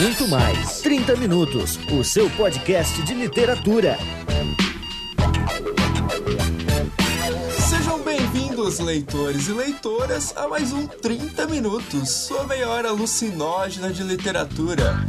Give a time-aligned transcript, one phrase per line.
[0.00, 0.80] muito mais.
[0.80, 3.98] 30 Minutos, o seu podcast de literatura.
[7.68, 14.02] Sejam bem-vindos, leitores e leitoras, a mais um 30 Minutos, sua meia hora alucinógena de
[14.02, 15.04] literatura.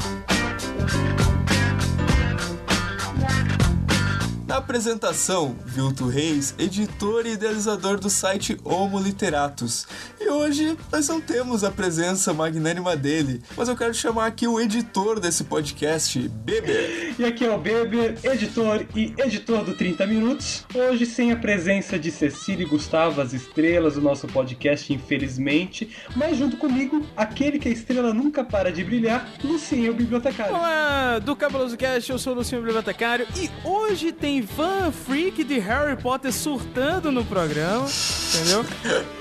[4.52, 9.88] Na apresentação, Vilto Reis, editor e idealizador do site Homo Literatus.
[10.20, 14.59] E hoje nós não temos a presença magnânima dele, mas eu quero chamar aqui o
[14.59, 17.16] editor desse podcast, Beber.
[17.18, 20.66] E aqui é o Beber, editor e editor do 30 Minutos.
[20.76, 25.95] Hoje sem a presença de Cecília e Gustavo, as estrelas do nosso podcast, infelizmente.
[26.14, 30.54] Mas junto comigo, aquele que a estrela nunca para de brilhar, Lucinho, o bibliotecário.
[30.54, 35.59] Olá, do Cabuloso Cast, eu sou o Lucinho Bibliotecário e hoje tem fã freak de
[35.59, 37.86] Harry Potter surtando no programa,
[38.34, 38.66] entendeu?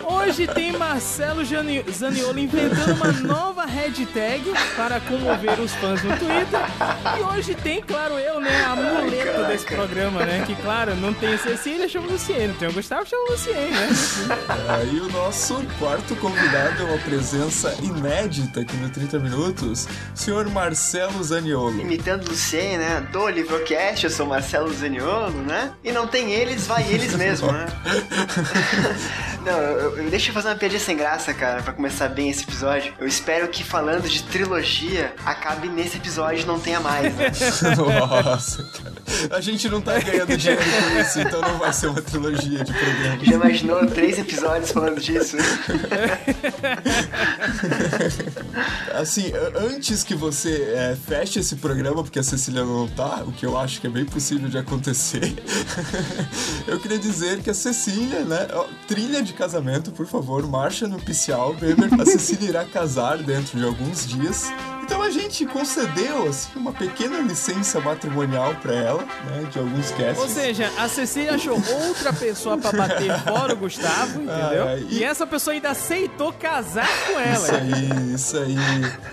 [0.04, 4.42] Hoje tem Marcelo Jani- Zaniolo inventando uma nova hashtag
[4.76, 6.60] para comover os fãs no Twitter.
[7.18, 10.42] E hoje tem, claro, eu, né, a muleta desse programa, né?
[10.46, 12.48] Que, claro, não tem Cecília, chama o Luciene.
[12.48, 13.88] Não tem o Gustavo, chama o Luciene, né?
[14.68, 20.48] Aí o nosso quarto convidado é uma presença inédita aqui no 30 Minutos, o senhor
[20.50, 21.80] Marcelo Zaniolo.
[21.80, 23.06] Imitando o Lucien, né?
[23.12, 25.09] Do Livrocast, eu sou Marcelo Zaniolo,
[25.46, 25.72] né?
[25.82, 27.66] E não tem eles, vai eles mesmo, né?
[29.44, 32.42] não, eu, eu- deixa eu fazer uma piadinha sem graça, cara, pra começar bem esse
[32.44, 32.92] episódio.
[32.98, 37.30] Eu espero que falando de trilogia, acabe nesse episódio e não tenha mais, né?
[37.76, 38.90] Nossa, cara.
[39.36, 42.72] A gente não tá ganhando dinheiro com isso, então não vai ser uma trilogia de
[42.72, 43.26] programas.
[43.26, 45.36] Já imaginou três episódios falando disso?
[48.94, 53.44] Assim, antes que você é, feche esse programa, porque a Cecília não tá, o que
[53.46, 55.34] eu acho que é bem possível de acontecer,
[56.66, 58.46] eu queria dizer que a Cecília, né?
[58.86, 60.86] trilha de casamento, por favor, marcha
[61.54, 61.90] Beber.
[62.00, 64.46] A Cecília irá casar dentro de alguns dias.
[64.90, 69.46] Então a gente concedeu, assim, uma pequena licença matrimonial pra ela, né?
[69.48, 70.18] De alguns casts.
[70.18, 71.54] Ou seja, a Cecília achou
[71.86, 74.64] outra pessoa pra bater fora o Gustavo, entendeu?
[74.66, 77.34] Ah, e- E essa pessoa ainda aceitou casar com ela.
[77.36, 78.56] Isso aí, isso aí.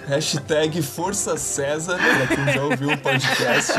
[0.07, 3.73] Hashtag Força César, pra quem já ouviu o podcast.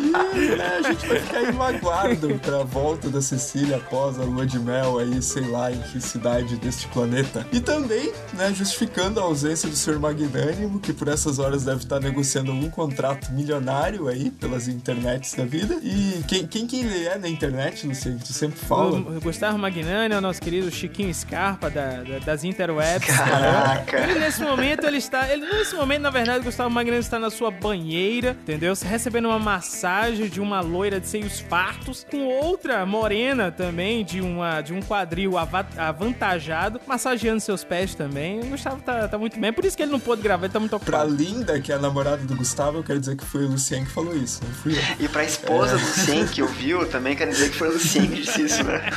[0.00, 4.58] E né, a gente vai ficar aguardo pra volta da Cecília após a lua de
[4.58, 7.46] mel aí, sei lá em que cidade deste planeta.
[7.52, 9.98] E também, né, justificando a ausência do Sr.
[10.00, 15.44] Magnânimo, que por essas horas deve estar negociando algum contrato milionário aí pelas internets da
[15.44, 15.76] vida.
[15.82, 18.18] E quem, quem que ele é na internet, Luciano?
[18.18, 18.98] Tu sempre fala.
[18.98, 23.06] O Gustavo Magnani é o nosso querido Chiquinho Scarpa da, da- das interwebs.
[23.06, 23.96] Caraca.
[23.98, 24.10] entendeu?
[24.16, 27.30] Ele nesse momento ele está, ele nesse momento na verdade o Gustavo Magnani está na
[27.30, 28.74] sua banheira, entendeu?
[28.84, 34.60] Recebendo uma massagem de uma loira de seios fartos com outra morena também de uma
[34.60, 38.40] de um quadril ava- avantajado, massageando seus pés também.
[38.40, 40.60] O Gustavo tá, tá muito bem, por isso que ele não pôde gravar, ele tá
[40.60, 41.10] muito Pra ocupado.
[41.24, 43.92] Linda, que é a namorada do Gustavo, eu quero dizer que foi o Luciano que
[43.92, 44.82] falou isso, não fui eu.
[45.00, 48.20] E pra esposa do Lucien que ouviu, também quero dizer que foi o Lucien que
[48.20, 48.82] disse isso, né?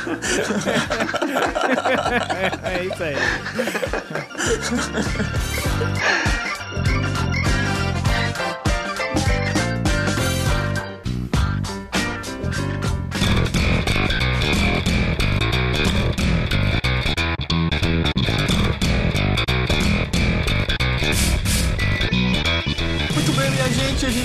[2.64, 3.16] é isso aí.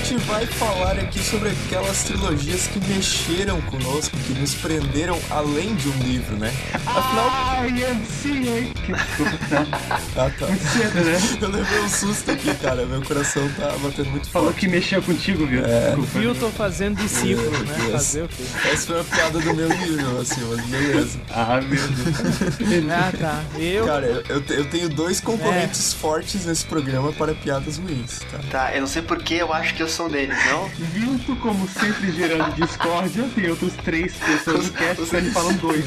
[0.04, 5.18] gente, a gente vai falar aqui sobre aquelas trilogias que mexeram conosco, que nos prenderam
[5.30, 6.52] além de um livro, né?
[6.86, 7.30] Afinal.
[7.30, 8.72] Ai, sim, hein?
[8.84, 9.78] Que desculpa,
[10.16, 10.46] Ah, tá.
[10.46, 11.18] muito cedo, né?
[11.40, 12.84] Eu levei um susto aqui, cara.
[12.86, 14.60] Meu coração tá batendo muito Falou forte.
[14.60, 15.62] que mexeu contigo, viu?
[15.62, 16.18] Desculpa.
[16.18, 17.74] Viu, tô fazendo discípulo, Meu né?
[17.78, 17.92] Deus.
[17.92, 18.42] Fazer o quê?
[18.72, 21.18] Essa foi uma piada do meu nível, assim, mas beleza.
[21.30, 22.90] Ah, meu Deus.
[22.90, 23.42] Ah, tá.
[23.58, 23.86] Eu.
[23.86, 28.38] Cara, eu, eu te- eu tenho dois concorrentes fortes nesse programa para piadas ruins, tá?
[28.50, 30.68] Tá, eu não sei porquê, eu acho que eu um deles, não?
[30.68, 35.84] Vilto, como sempre, gerando discórdia, tem outros três pessoas no cast, ele falam dois.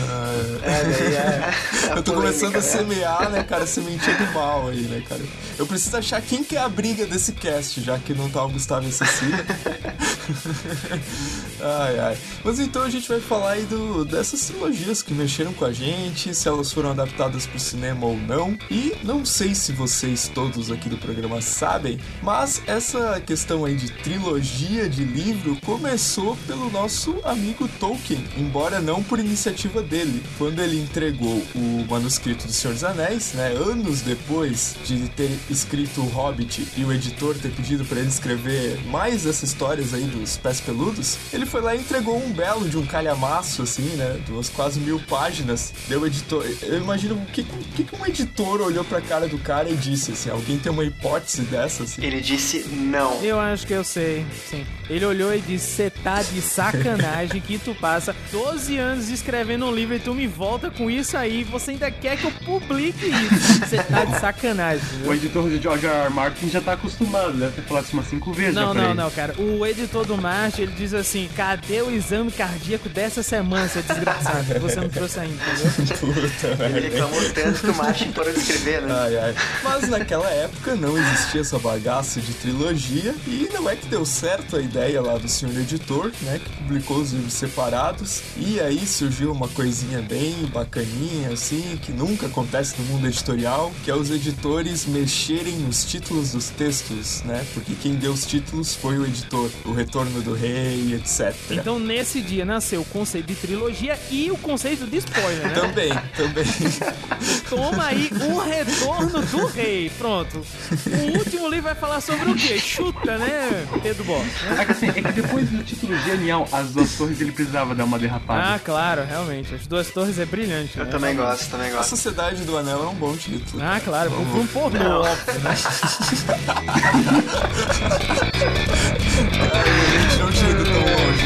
[0.64, 1.54] É, daí é.
[1.98, 2.62] Eu tô polêmica, começando a né?
[2.62, 5.22] semear, né, cara, sementinha do mal aí, né, cara?
[5.58, 8.50] Eu preciso achar quem que é a briga desse cast, já que não tá o
[8.50, 9.46] Gustavo e Cecília.
[11.62, 12.18] ai, ai.
[12.44, 16.34] Mas então a gente vai falar aí do, dessas trilogias que mexeram com a gente,
[16.34, 18.58] se elas foram adaptadas pro cinema ou não.
[18.70, 23.92] E não sei se vocês todos aqui do programa sabem, mas essa questão aí de
[23.92, 30.24] trilogia de livro começou pelo nosso amigo Tolkien, embora não por iniciativa dele.
[30.38, 36.02] Quando ele entregou o manuscrito do Senhor dos Anéis, né, anos depois de ter escrito
[36.02, 40.38] o Hobbit e o editor ter pedido para ele escrever mais essas histórias aí dos
[40.38, 44.20] pés peludos, ele foi lá e entregou um belo de um calhamaço, assim, né?
[44.26, 45.74] De umas quase mil páginas.
[45.88, 46.46] Deu editor.
[46.62, 50.12] Eu imagino o que, que, que um editor olhou pra cara do cara e disse,
[50.12, 52.04] assim, alguém tem uma hipótese dessa, assim?
[52.04, 53.22] Ele disse não.
[53.24, 54.66] Eu acho que eu sei, sim.
[54.90, 59.72] Ele olhou e disse: Você tá de sacanagem que tu passa 12 anos escrevendo um
[59.72, 61.44] livro e tu me volta com isso aí.
[61.44, 63.60] Você ainda quer que eu publique isso?
[63.68, 64.84] Você tá de sacanagem.
[65.06, 66.06] O editor de George R.
[66.06, 66.10] R.
[66.10, 68.56] Martin já tá acostumado, deve ter falado isso umas cinco vezes.
[68.56, 68.94] Não, não, ele.
[68.94, 69.34] não, cara.
[69.38, 74.60] O editor do Martin, ele diz assim: Cadê o exame cardíaco dessa semana, seu desgraçado?
[74.60, 75.98] Você não trouxe ainda, entendeu?
[76.02, 78.92] Puta, Ele reclamou tanto que o Martin parou de escrever, né?
[78.92, 79.36] Ai, ai.
[79.64, 84.58] Mas naquela época não existia essa bagaça de trilogia e não é que deu certo
[84.58, 89.32] a ideia lá do senhor editor, né, que publicou os livros separados e aí surgiu
[89.32, 94.88] uma coisinha bem bacaninha assim, que nunca acontece no mundo editorial, que é os editores
[94.88, 97.46] mexerem nos títulos dos textos, né?
[97.54, 101.27] Porque quem deu os títulos foi o editor, o Retorno do Rei, etc.
[101.52, 105.54] Então, nesse dia nasceu o conceito de trilogia e o conceito de spoiler, né?
[105.54, 106.46] Também, também.
[107.50, 109.90] Toma aí o retorno do rei.
[109.98, 110.46] Pronto.
[110.86, 112.60] O último livro vai falar sobre o quê?
[112.60, 114.26] Chuta, né, Pedro Boss?
[114.60, 117.86] É que, assim, é que depois do título genial, As Duas Torres, ele precisava dar
[117.86, 118.56] uma derrapada.
[118.56, 119.54] Ah, claro, realmente.
[119.56, 120.78] As duas torres é brilhante.
[120.78, 120.92] Eu né?
[120.92, 121.90] também gosto, também A gosto.
[121.90, 123.62] Sociedade do Anel é um bom título.
[123.64, 125.56] Ah, claro, por um pornô, óbvio, né?
[129.18, 131.17] A gente não tinha ido tão longe?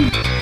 [0.00, 0.39] É,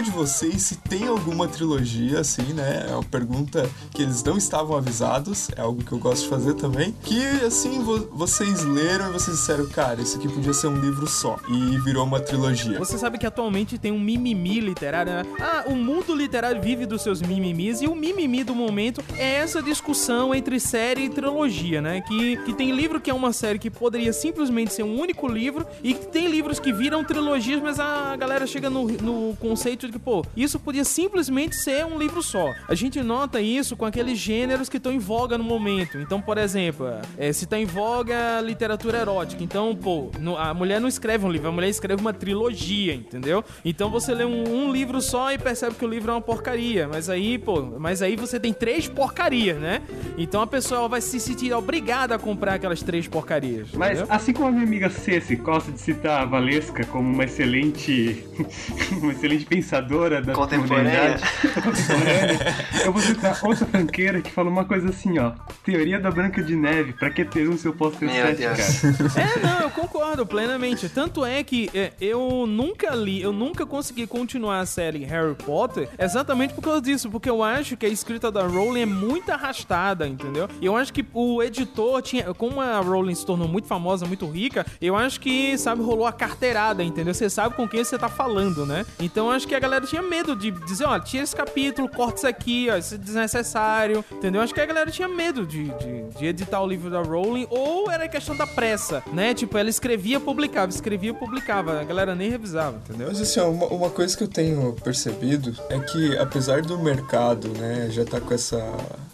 [0.00, 2.86] saber de vocês se tem alguma trilogia, assim, né?
[2.88, 6.54] É uma pergunta que eles não estavam avisados, é algo que eu gosto de fazer
[6.54, 6.94] também.
[7.02, 11.06] Que, assim, vo- vocês leram e vocês disseram, cara, isso aqui podia ser um livro
[11.06, 11.36] só.
[11.48, 12.78] E virou uma trilogia.
[12.78, 15.22] Você sabe que atualmente tem um mimimi literário, né?
[15.40, 19.62] Ah, o mundo literário vive dos seus mimimis e o mimimi do momento é essa
[19.62, 22.00] discussão entre série e trilogia, né?
[22.02, 25.66] Que, que tem livro que é uma série que poderia simplesmente ser um único livro
[25.82, 29.98] e que tem livros que viram trilogias, mas a galera chega no, no conceito de
[29.98, 32.52] que, pô, isso podia simplesmente ser um livro só.
[32.68, 35.98] A gente nota isso com aqueles gêneros que estão em voga no momento.
[35.98, 36.86] Então, por exemplo,
[37.18, 41.24] é, se tá em voga a literatura erótica, então, pô, no- a mulher não escreve
[41.26, 43.44] um livro, a mulher escreve uma trilogia, entendeu?
[43.64, 46.88] Então você lê um, um livro só e percebe que o livro é uma porcaria.
[46.88, 49.82] Mas aí, pô, mas aí você tem três porcarias, né?
[50.16, 53.68] Então a pessoa vai se sentir obrigada a comprar aquelas três porcarias.
[53.74, 54.14] Mas entendeu?
[54.14, 58.24] assim como a minha amiga Ceci gosta de citar a Valesca como uma excelente
[59.00, 61.18] uma excelente pensadora da Contemporânea.
[61.54, 62.38] contemporânea,
[62.84, 65.32] eu vou citar outra franqueira que fala uma coisa assim, ó.
[65.64, 68.38] Teoria da Branca de Neve, pra que ter um se eu posso ter Meu sete,
[68.38, 68.56] Deus.
[68.80, 69.20] cara?
[69.20, 70.88] É, não, eu concordo plenamente.
[70.88, 75.88] Tanto é que é, eu nunca li, eu nunca consegui continuar a série Harry Potter
[75.98, 80.06] exatamente por causa disso, porque eu acho que a escrita da Rowling é muito arrastada,
[80.06, 80.48] entendeu?
[80.60, 84.26] E eu acho que o editor tinha, como a Rowling se tornou muito famosa, muito
[84.26, 87.14] rica, eu acho que, sabe, rolou a carteirada, entendeu?
[87.14, 88.84] Você sabe com quem você tá falando, né?
[88.98, 92.16] Então eu acho que a galera tinha medo de dizer, ó, tira esse capítulo, corta
[92.16, 94.40] isso aqui, ó, isso é desnecessário, entendeu?
[94.40, 97.90] Acho que a galera tinha medo de, de, de editar o livro da Rowling, ou
[97.90, 99.34] era questão da pressa, né?
[99.34, 103.08] Tipo, ela escrevia, publicava, escrevia, publicava, a galera nem revisava, entendeu?
[103.08, 107.88] Mas assim, uma, uma coisa que eu tenho percebido é que apesar do mercado, né,
[107.90, 108.58] já tá com essa,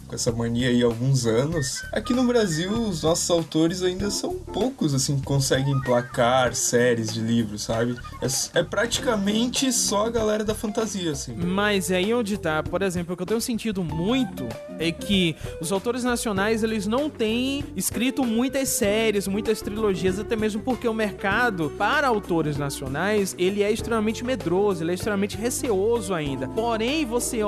[0.07, 4.33] com essa mania aí há alguns anos, aqui no Brasil os nossos autores ainda são
[4.33, 7.95] poucos, assim, que conseguem emplacar séries de livros, sabe?
[8.21, 11.35] É, é praticamente só a galera da fantasia, assim.
[11.35, 14.47] Mas é aí onde tá, por exemplo, o que eu tenho sentido muito
[14.79, 20.61] é que os autores nacionais, eles não têm escrito muitas séries, muitas trilogias, até mesmo
[20.61, 26.47] porque o mercado para autores nacionais, ele é extremamente medroso, ele é extremamente receoso ainda.
[26.47, 27.39] Porém, você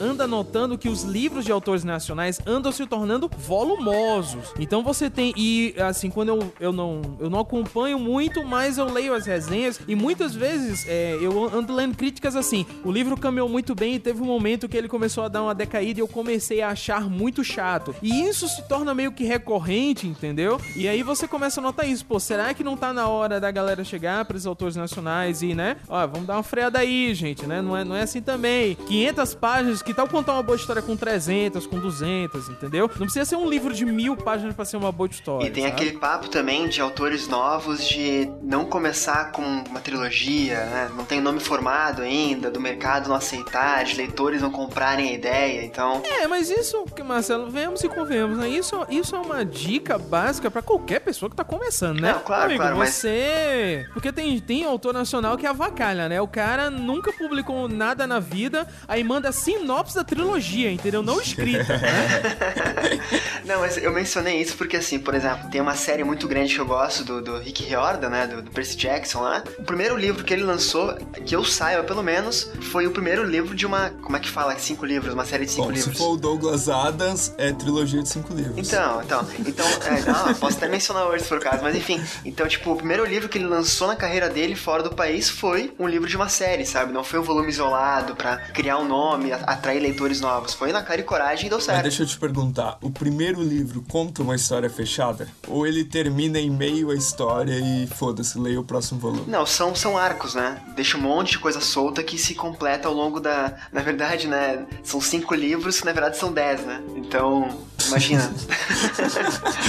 [0.00, 2.07] anda notando que os livros de autores nacionais
[2.46, 4.52] andam se tornando volumosos.
[4.58, 8.90] Então você tem e assim, quando eu, eu não eu não acompanho muito, mas eu
[8.90, 12.66] leio as resenhas e muitas vezes é, eu ando lendo críticas assim.
[12.84, 15.54] O livro caminhou muito bem e teve um momento que ele começou a dar uma
[15.54, 17.94] decaída e eu comecei a achar muito chato.
[18.02, 20.60] E isso se torna meio que recorrente, entendeu?
[20.76, 22.04] E aí você começa a notar isso.
[22.04, 25.54] Pô, será que não tá na hora da galera chegar para os autores nacionais e,
[25.54, 25.76] né?
[25.88, 27.60] Ó, vamos dar uma freada aí, gente, né?
[27.60, 28.74] Não é, não é assim também.
[28.74, 32.88] 500 páginas, que tal contar uma boa história com 300, com 200, entendeu?
[32.88, 35.46] Não precisa ser um livro de mil páginas para ser uma boa história.
[35.46, 35.74] E tem sabe?
[35.74, 40.90] aquele papo também de autores novos de não começar com uma trilogia, né?
[40.94, 45.64] Não tem nome formado ainda, do mercado não aceitar, de leitores não comprarem a ideia,
[45.64, 46.02] então...
[46.04, 48.48] É, mas isso, Marcelo, vemos e convenhamos, né?
[48.48, 52.12] Isso, isso é uma dica básica pra qualquer pessoa que tá começando, né?
[52.12, 53.86] Não, claro, Amigo, claro, mas- você...
[53.92, 56.20] Porque tem, tem autor nacional que avacalha, né?
[56.20, 61.02] O cara nunca publicou nada na vida, aí manda sinopse da trilogia, entendeu?
[61.02, 61.78] Não escrita?
[63.44, 66.60] Não, mas eu mencionei isso porque, assim, por exemplo, tem uma série muito grande que
[66.60, 68.26] eu gosto do, do Rick Riordan, né?
[68.26, 69.42] Do, do Percy Jackson lá.
[69.58, 73.54] O primeiro livro que ele lançou, que eu saiba pelo menos, foi o primeiro livro
[73.54, 73.90] de uma.
[74.02, 74.56] Como é que fala?
[74.58, 75.98] Cinco livros, uma série de cinco Bom, se livros.
[75.98, 78.56] for o Douglas Adams, é trilogia de cinco livros.
[78.56, 82.02] Então, então, então, é, não, posso até mencionar hoje se for o caso, mas enfim.
[82.24, 85.72] Então, tipo, o primeiro livro que ele lançou na carreira dele fora do país foi
[85.78, 86.92] um livro de uma série, sabe?
[86.92, 90.54] Não foi um volume isolado pra criar um nome, atrair leitores novos.
[90.54, 93.84] Foi na cara e coragem e deu Mas deixa eu te perguntar, o primeiro livro
[93.88, 95.28] conta uma história fechada?
[95.46, 99.24] Ou ele termina em meio à história e foda-se, leia o próximo volume?
[99.28, 100.60] Não, são, são arcos, né?
[100.74, 103.54] Deixa um monte de coisa solta que se completa ao longo da.
[103.72, 104.66] Na verdade, né?
[104.82, 106.82] São cinco livros que na verdade são dez, né?
[106.96, 107.48] Então,
[107.86, 108.32] imagina.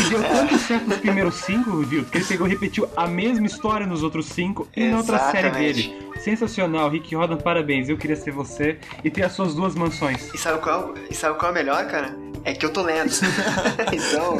[0.05, 2.05] E deu tanto certo nos primeiros cinco, viu?
[2.05, 5.49] Que ele pegou e repetiu a mesma história nos outros cinco e na outra série
[5.51, 6.09] dele.
[6.19, 7.87] Sensacional, Rick Rodan, parabéns.
[7.87, 10.33] Eu queria ser você e ter as suas duas mansões.
[10.33, 11.99] e sabe qual, e sabe qual é o melhor, cara?
[12.44, 13.12] É que eu tô lendo.
[13.94, 14.38] então.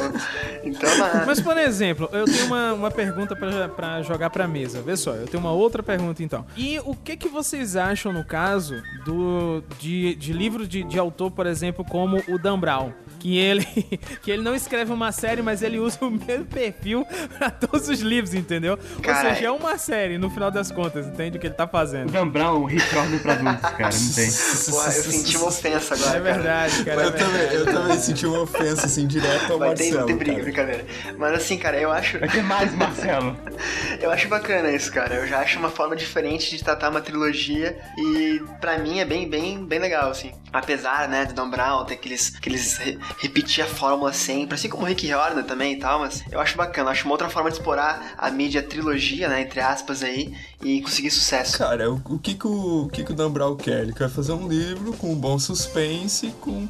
[0.62, 1.24] Então, na...
[1.26, 4.80] Mas, por exemplo, eu tenho uma, uma pergunta pra, pra jogar pra mesa.
[4.82, 6.46] Vê só, eu tenho uma outra pergunta então.
[6.56, 11.30] E o que que vocês acham, no caso, do de, de livro de, de autor,
[11.30, 12.92] por exemplo, como o Dan Brown?
[13.18, 13.64] Que ele,
[14.22, 17.06] que ele não escreve uma série, mas ele usa o mesmo perfil
[17.38, 18.78] pra todos os livros, entendeu?
[19.02, 21.64] Cara, Ou seja, é uma série, no final das contas, entende o que ele tá
[21.64, 22.10] O fazendo.
[22.10, 24.30] Dan Brown, o Rick pra adultos, cara, não tem.
[24.70, 26.16] Porra, eu senti uma ofensa agora.
[26.16, 27.02] É verdade, cara.
[27.02, 27.49] é eu, também, verdade.
[27.54, 30.44] Eu também senti uma ofensa, assim, direto ao Vai ter, Marcelo, tem briga, cara.
[30.44, 30.86] brincadeira.
[31.18, 32.18] Mas assim, cara, eu acho.
[32.18, 33.36] Vai ter mais, Marcelo.
[34.00, 35.14] Eu acho bacana isso, cara.
[35.16, 39.28] Eu já acho uma forma diferente de tratar uma trilogia e pra mim é bem,
[39.28, 40.32] bem, bem legal, assim.
[40.52, 44.84] Apesar, né, do Dan Brown ter aqueles, aqueles re- repetir a fórmula sempre, assim como
[44.84, 46.88] o Rick Riordan também e tal, mas eu acho bacana.
[46.88, 50.80] Eu acho uma outra forma de explorar a mídia trilogia, né, entre aspas aí, e
[50.80, 51.58] conseguir sucesso.
[51.58, 53.82] Cara, o, o que que o, o que que o Dan Brown quer?
[53.82, 56.66] Ele quer fazer um livro com um bom suspense, com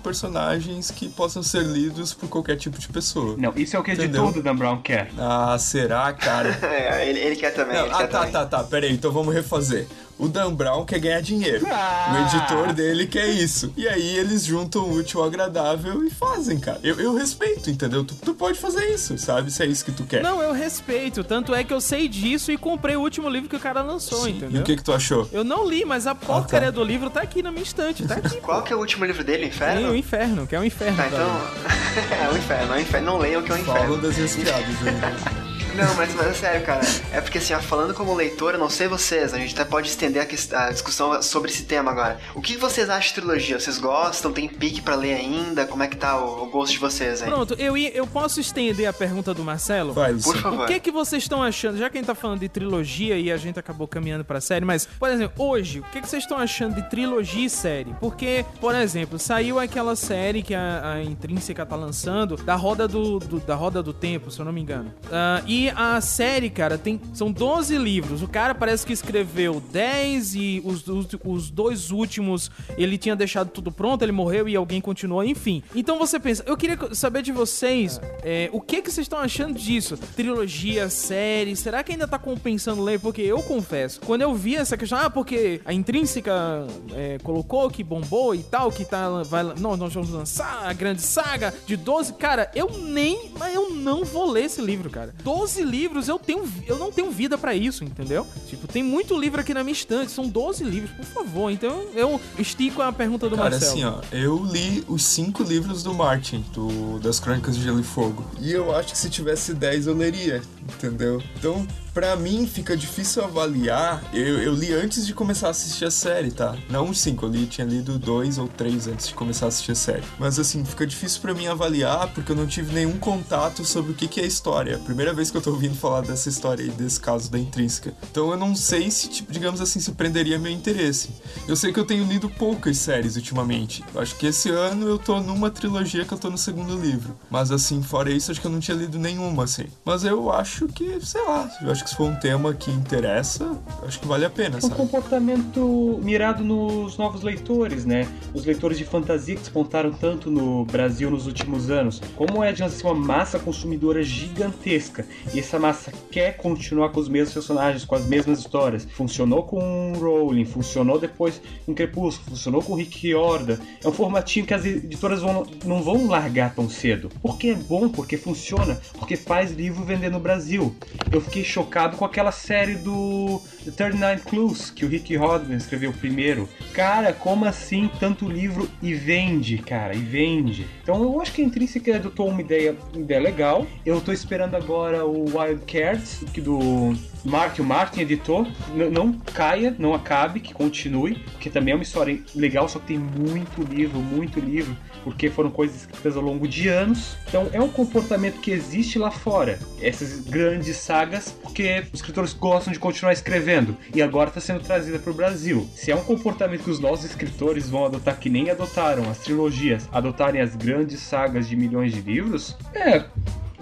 [0.70, 3.36] personagens que possam ser lidos por qualquer tipo de pessoa.
[3.36, 4.26] Não, isso é o que de Entendeu?
[4.26, 5.10] tudo o Dan Brown quer.
[5.18, 6.58] Ah, será, cara?
[6.70, 7.76] É, ele, ele quer também.
[7.76, 8.32] Não, ele ah, quer tá, também.
[8.32, 8.64] tá, tá.
[8.64, 9.86] Pera aí, então vamos refazer.
[10.20, 11.66] O Dan Brown quer ganhar dinheiro.
[11.70, 12.12] Ah.
[12.12, 13.72] O editor dele quer isso.
[13.74, 16.78] E aí eles juntam o útil ao agradável e fazem, cara.
[16.82, 18.04] Eu, eu respeito, entendeu?
[18.04, 19.50] Tu, tu pode fazer isso, sabe?
[19.50, 20.22] Se é isso que tu quer.
[20.22, 21.24] Não, eu respeito.
[21.24, 24.28] Tanto é que eu sei disso e comprei o último livro que o cara lançou,
[24.28, 24.60] E entendeu?
[24.60, 25.26] o que que tu achou?
[25.32, 28.36] Eu não li, mas a porcaria do livro tá aqui na minha estante, tá aqui.
[28.44, 29.90] Qual que é o último livro dele, Inferno?
[29.90, 30.96] o Inferno, que é o Inferno.
[30.98, 31.40] Tá, então.
[32.28, 33.06] é o Inferno, é o Inferno.
[33.06, 33.80] Não leiam que é o Inferno.
[33.80, 35.39] Falam das resfriadas aí.
[35.74, 36.80] Não, mas, mas é sério, cara.
[37.12, 39.88] É porque assim, ó, falando como leitor, eu não sei vocês, a gente até pode
[39.88, 40.22] estender
[40.52, 42.18] a, a discussão sobre esse tema agora.
[42.34, 43.58] O que vocês acham de trilogia?
[43.58, 44.32] Vocês gostam?
[44.32, 45.66] Tem pique pra ler ainda?
[45.66, 47.28] Como é que tá o, o gosto de vocês aí?
[47.28, 49.92] Pronto, eu, eu posso estender a pergunta do Marcelo?
[49.92, 50.64] Vai, Por favor.
[50.64, 51.78] O que que vocês estão achando?
[51.78, 54.64] Já que a gente tá falando de trilogia e a gente acabou caminhando pra série,
[54.64, 57.94] mas, por exemplo, hoje, o que que vocês estão achando de trilogia e série?
[58.00, 63.18] Porque, por exemplo, saiu aquela série que a, a Intrínseca tá lançando, da Roda do,
[63.18, 64.92] do- da Roda do Tempo, se eu não me engano.
[65.10, 68.22] Ah, e a série, cara, tem, são 12 livros.
[68.22, 73.50] O cara parece que escreveu 10 e os, os, os dois últimos ele tinha deixado
[73.50, 75.62] tudo pronto, ele morreu e alguém continuou, enfim.
[75.74, 79.58] Então você pensa, eu queria saber de vocês é, o que que vocês estão achando
[79.58, 79.96] disso?
[79.96, 83.00] Trilogia, série, será que ainda tá compensando ler?
[83.00, 87.82] Porque eu confesso, quando eu vi essa questão, ah, porque a Intrínseca é, colocou que
[87.82, 92.14] bombou e tal, que tá, vai, não, nós vamos lançar a grande saga de 12,
[92.14, 95.14] cara, eu nem, mas eu não vou ler esse livro, cara.
[95.22, 98.26] 12 livros, eu tenho, eu não tenho vida pra isso, entendeu?
[98.48, 101.50] Tipo, tem muito livro aqui na minha estante, são 12 livros, por favor.
[101.50, 103.72] Então eu estico a pergunta do Cara, Marcelo.
[103.72, 107.84] assim, ó, eu li os cinco livros do Martin, do, das Crônicas de Gelo e
[107.84, 108.24] Fogo.
[108.40, 111.22] E eu acho que se tivesse 10 eu leria, entendeu?
[111.38, 114.02] Então, pra mim, fica difícil avaliar.
[114.12, 116.56] Eu, eu li antes de começar a assistir a série, tá?
[116.68, 119.72] Não os cinco, eu li, tinha lido dois ou três antes de começar a assistir
[119.72, 120.04] a série.
[120.18, 123.94] Mas assim, fica difícil pra mim avaliar porque eu não tive nenhum contato sobre o
[123.94, 124.72] que, que é a história.
[124.72, 127.38] É a primeira vez que eu tô ouvindo falar dessa história aí, desse caso da
[127.38, 127.92] intrínseca.
[128.10, 131.10] Então eu não sei se, tipo, digamos assim, se prenderia meu interesse.
[131.48, 133.84] Eu sei que eu tenho lido poucas séries ultimamente.
[133.94, 137.16] Eu acho que esse ano eu tô numa trilogia que eu tô no segundo livro.
[137.30, 139.66] Mas assim, fora isso, acho que eu não tinha lido nenhuma, assim.
[139.84, 142.70] Mas eu acho que, sei lá, eu acho acho que se for um tema que
[142.70, 144.74] interessa, acho que vale a pena, um sabe?
[144.74, 148.06] comportamento mirado nos novos leitores, né?
[148.34, 152.00] Os leitores de fantasia que despontaram tanto no Brasil nos últimos anos.
[152.16, 157.08] Como é, digamos assim, uma massa consumidora gigantesca e essa massa quer continuar com os
[157.08, 158.86] mesmos personagens, com as mesmas histórias.
[158.92, 163.56] Funcionou com Rowling, funcionou depois com Crepúsculo, funcionou com Rick Riordan.
[163.82, 167.08] É um formatinho que as editoras vão, não vão largar tão cedo.
[167.22, 170.74] Porque é bom, porque funciona, porque faz livro vender no Brasil.
[171.10, 175.92] Eu fiquei chocado com aquela série do The 39 Clues, que o Rick Riordan escreveu
[175.92, 176.48] primeiro.
[176.72, 180.66] Cara, como assim tanto livro e vende, cara, e vende.
[180.82, 183.66] Então eu acho que a Intrínseca adotou uma ideia, uma ideia legal.
[183.86, 188.46] Eu tô esperando agora o Wild Cards, que do Mark, o Martin editou.
[188.74, 192.86] N não caia, não acabe, que continue, porque também é uma história legal, só que
[192.88, 197.16] tem muito livro, muito livro, porque foram coisas escritas ao longo de anos.
[197.28, 199.58] Então é um comportamento que existe lá fora.
[199.80, 204.98] Essas grandes sagas, porque os escritores gostam de continuar escrevendo e agora está sendo trazida
[204.98, 205.68] para o Brasil.
[205.74, 209.88] Se é um comportamento que os nossos escritores vão adotar que nem adotaram as trilogias,
[209.92, 213.04] adotarem as grandes sagas de milhões de livros, é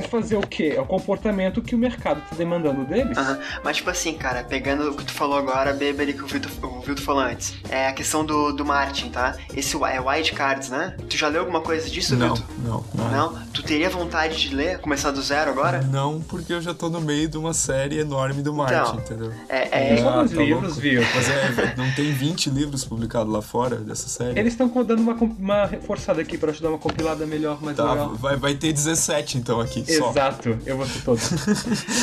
[0.07, 0.75] fazer o quê?
[0.77, 3.17] É o comportamento que o mercado tá demandando deles.
[3.17, 3.39] Aham.
[3.65, 6.81] Mas, tipo assim, cara, pegando o que tu falou agora, Beber, que o Vitor, o
[6.81, 9.37] Vitor falou antes, é a questão do, do Martin, tá?
[9.57, 10.95] Esse é Wild Cards, né?
[11.09, 12.49] Tu já leu alguma coisa disso, Não, Vitor?
[12.65, 13.11] não, não.
[13.11, 13.47] Não?
[13.53, 15.81] Tu teria vontade de ler, começar do zero agora?
[15.83, 19.33] Não, porque eu já tô no meio de uma série enorme do Martin, Então, entendeu?
[19.49, 20.81] É, é, Ah, tá livros, louco.
[20.81, 21.03] viu?
[21.15, 24.39] Mas é, não tem 20 livros publicados lá fora dessa série?
[24.39, 27.91] Eles estão dando uma, uma reforçada aqui pra te dar uma compilada melhor, mais Tá,
[27.93, 28.15] legal.
[28.15, 30.11] vai, vai ter 17 então aqui, só.
[30.11, 31.31] Exato, eu vou ter todos.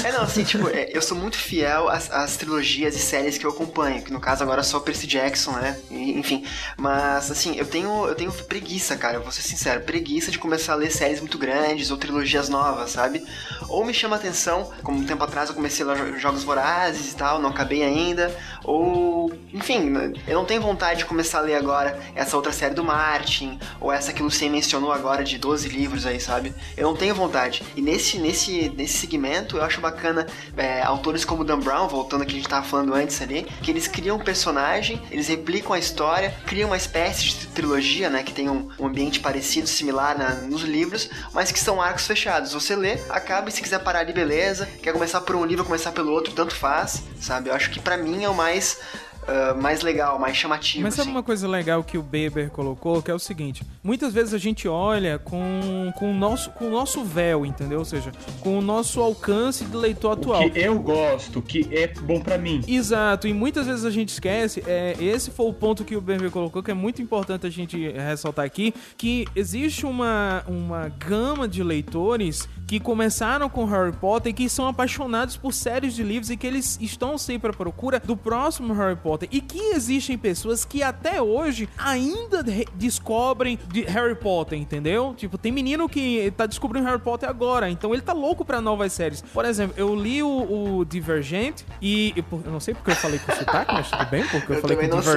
[0.04, 3.46] É, não, assim, tipo, é, eu sou muito fiel às, às trilogias e séries que
[3.46, 5.78] eu acompanho, que no caso agora é só Percy Jackson, né?
[5.90, 6.44] E, enfim,
[6.78, 10.74] mas assim, eu tenho, eu tenho preguiça, cara, eu vou ser sincero, preguiça de começar
[10.74, 13.24] a ler séries muito grandes ou trilogias novas, sabe?
[13.70, 17.16] Ou me chama atenção, como um tempo atrás eu comecei lá jo- Jogos Vorazes e
[17.16, 19.94] tal, não acabei ainda, ou, enfim,
[20.28, 23.92] eu não tenho vontade de começar a ler agora essa outra série do Martin, ou
[23.92, 26.54] essa que o Lucien mencionou agora de 12 livros aí, sabe?
[26.76, 27.64] Eu não tenho vontade.
[27.76, 32.28] E nesse, nesse, nesse segmento, eu acho bacana é, autores como Dan Brown, voltando ao
[32.28, 35.80] que a gente tava falando antes ali, que eles criam um personagem, eles replicam a
[35.80, 40.36] história, criam uma espécie de trilogia, né, que tem um, um ambiente parecido, similar na-
[40.36, 42.54] nos livros, mas que são arcos fechados.
[42.54, 44.68] Você lê, acaba e se quiser parar ali, beleza.
[44.82, 47.50] Quer começar por um livro, começar pelo outro, tanto faz, sabe?
[47.50, 48.80] Eu acho que pra mim é o mais,
[49.28, 50.84] ah, mais legal, mais chamativo.
[50.84, 51.18] Mas sabe assim.
[51.18, 54.68] uma coisa legal que o Beber colocou, que é o seguinte: muitas vezes a gente
[54.68, 57.80] olha com, com, o, nosso, com o nosso véu, entendeu?
[57.80, 60.46] Ou seja, com o nosso alcance de leitor atual.
[60.46, 62.62] O que eu gosto, que é bom pra mim.
[62.68, 66.30] Exato, e muitas vezes a gente esquece, é, esse foi o ponto que o Beber
[66.30, 71.64] colocou, que é muito importante a gente ressaltar aqui, que existe uma, uma gama de
[71.64, 76.38] leitores que começaram com Harry Potter e que são apaixonados por séries de livros e
[76.38, 79.15] que eles estão sempre à procura do próximo Harry Potter.
[79.32, 85.14] E que existem pessoas que até hoje ainda re- descobrem de Harry Potter, entendeu?
[85.16, 88.92] Tipo, tem menino que tá descobrindo Harry Potter agora, então ele tá louco pra novas
[88.94, 89.22] séries.
[89.22, 92.96] Por exemplo, eu li o, o Divergent e, e por- eu não sei porque eu
[92.96, 95.14] falei com sotaque, mas tudo bem, porque eu, Eu falei com não sei.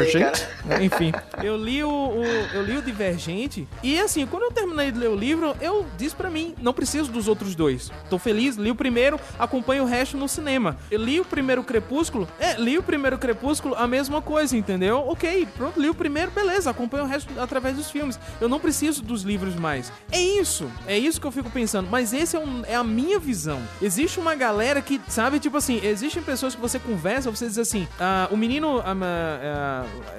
[0.83, 4.99] Enfim, eu li o, o- eu li o Divergente e assim, quando eu terminei de
[4.99, 7.91] ler o livro, eu disse pra mim, não preciso dos outros dois.
[8.11, 10.77] Tô feliz, li o primeiro, acompanho o resto no cinema.
[10.91, 14.99] Eu li o primeiro Crepúsculo, é, li o primeiro Crepúsculo, a mesma coisa, entendeu?
[15.09, 18.19] OK, pronto, li o primeiro, beleza, acompanho o resto através dos filmes.
[18.41, 19.93] Eu não preciso dos livros mais.
[20.13, 23.19] É isso, é isso que eu fico pensando, mas esse é, um- é a minha
[23.19, 23.61] visão.
[23.83, 27.87] Existe uma galera que, sabe, tipo assim, existem pessoas que você conversa, você diz assim,
[27.99, 28.93] ah, o menino, a,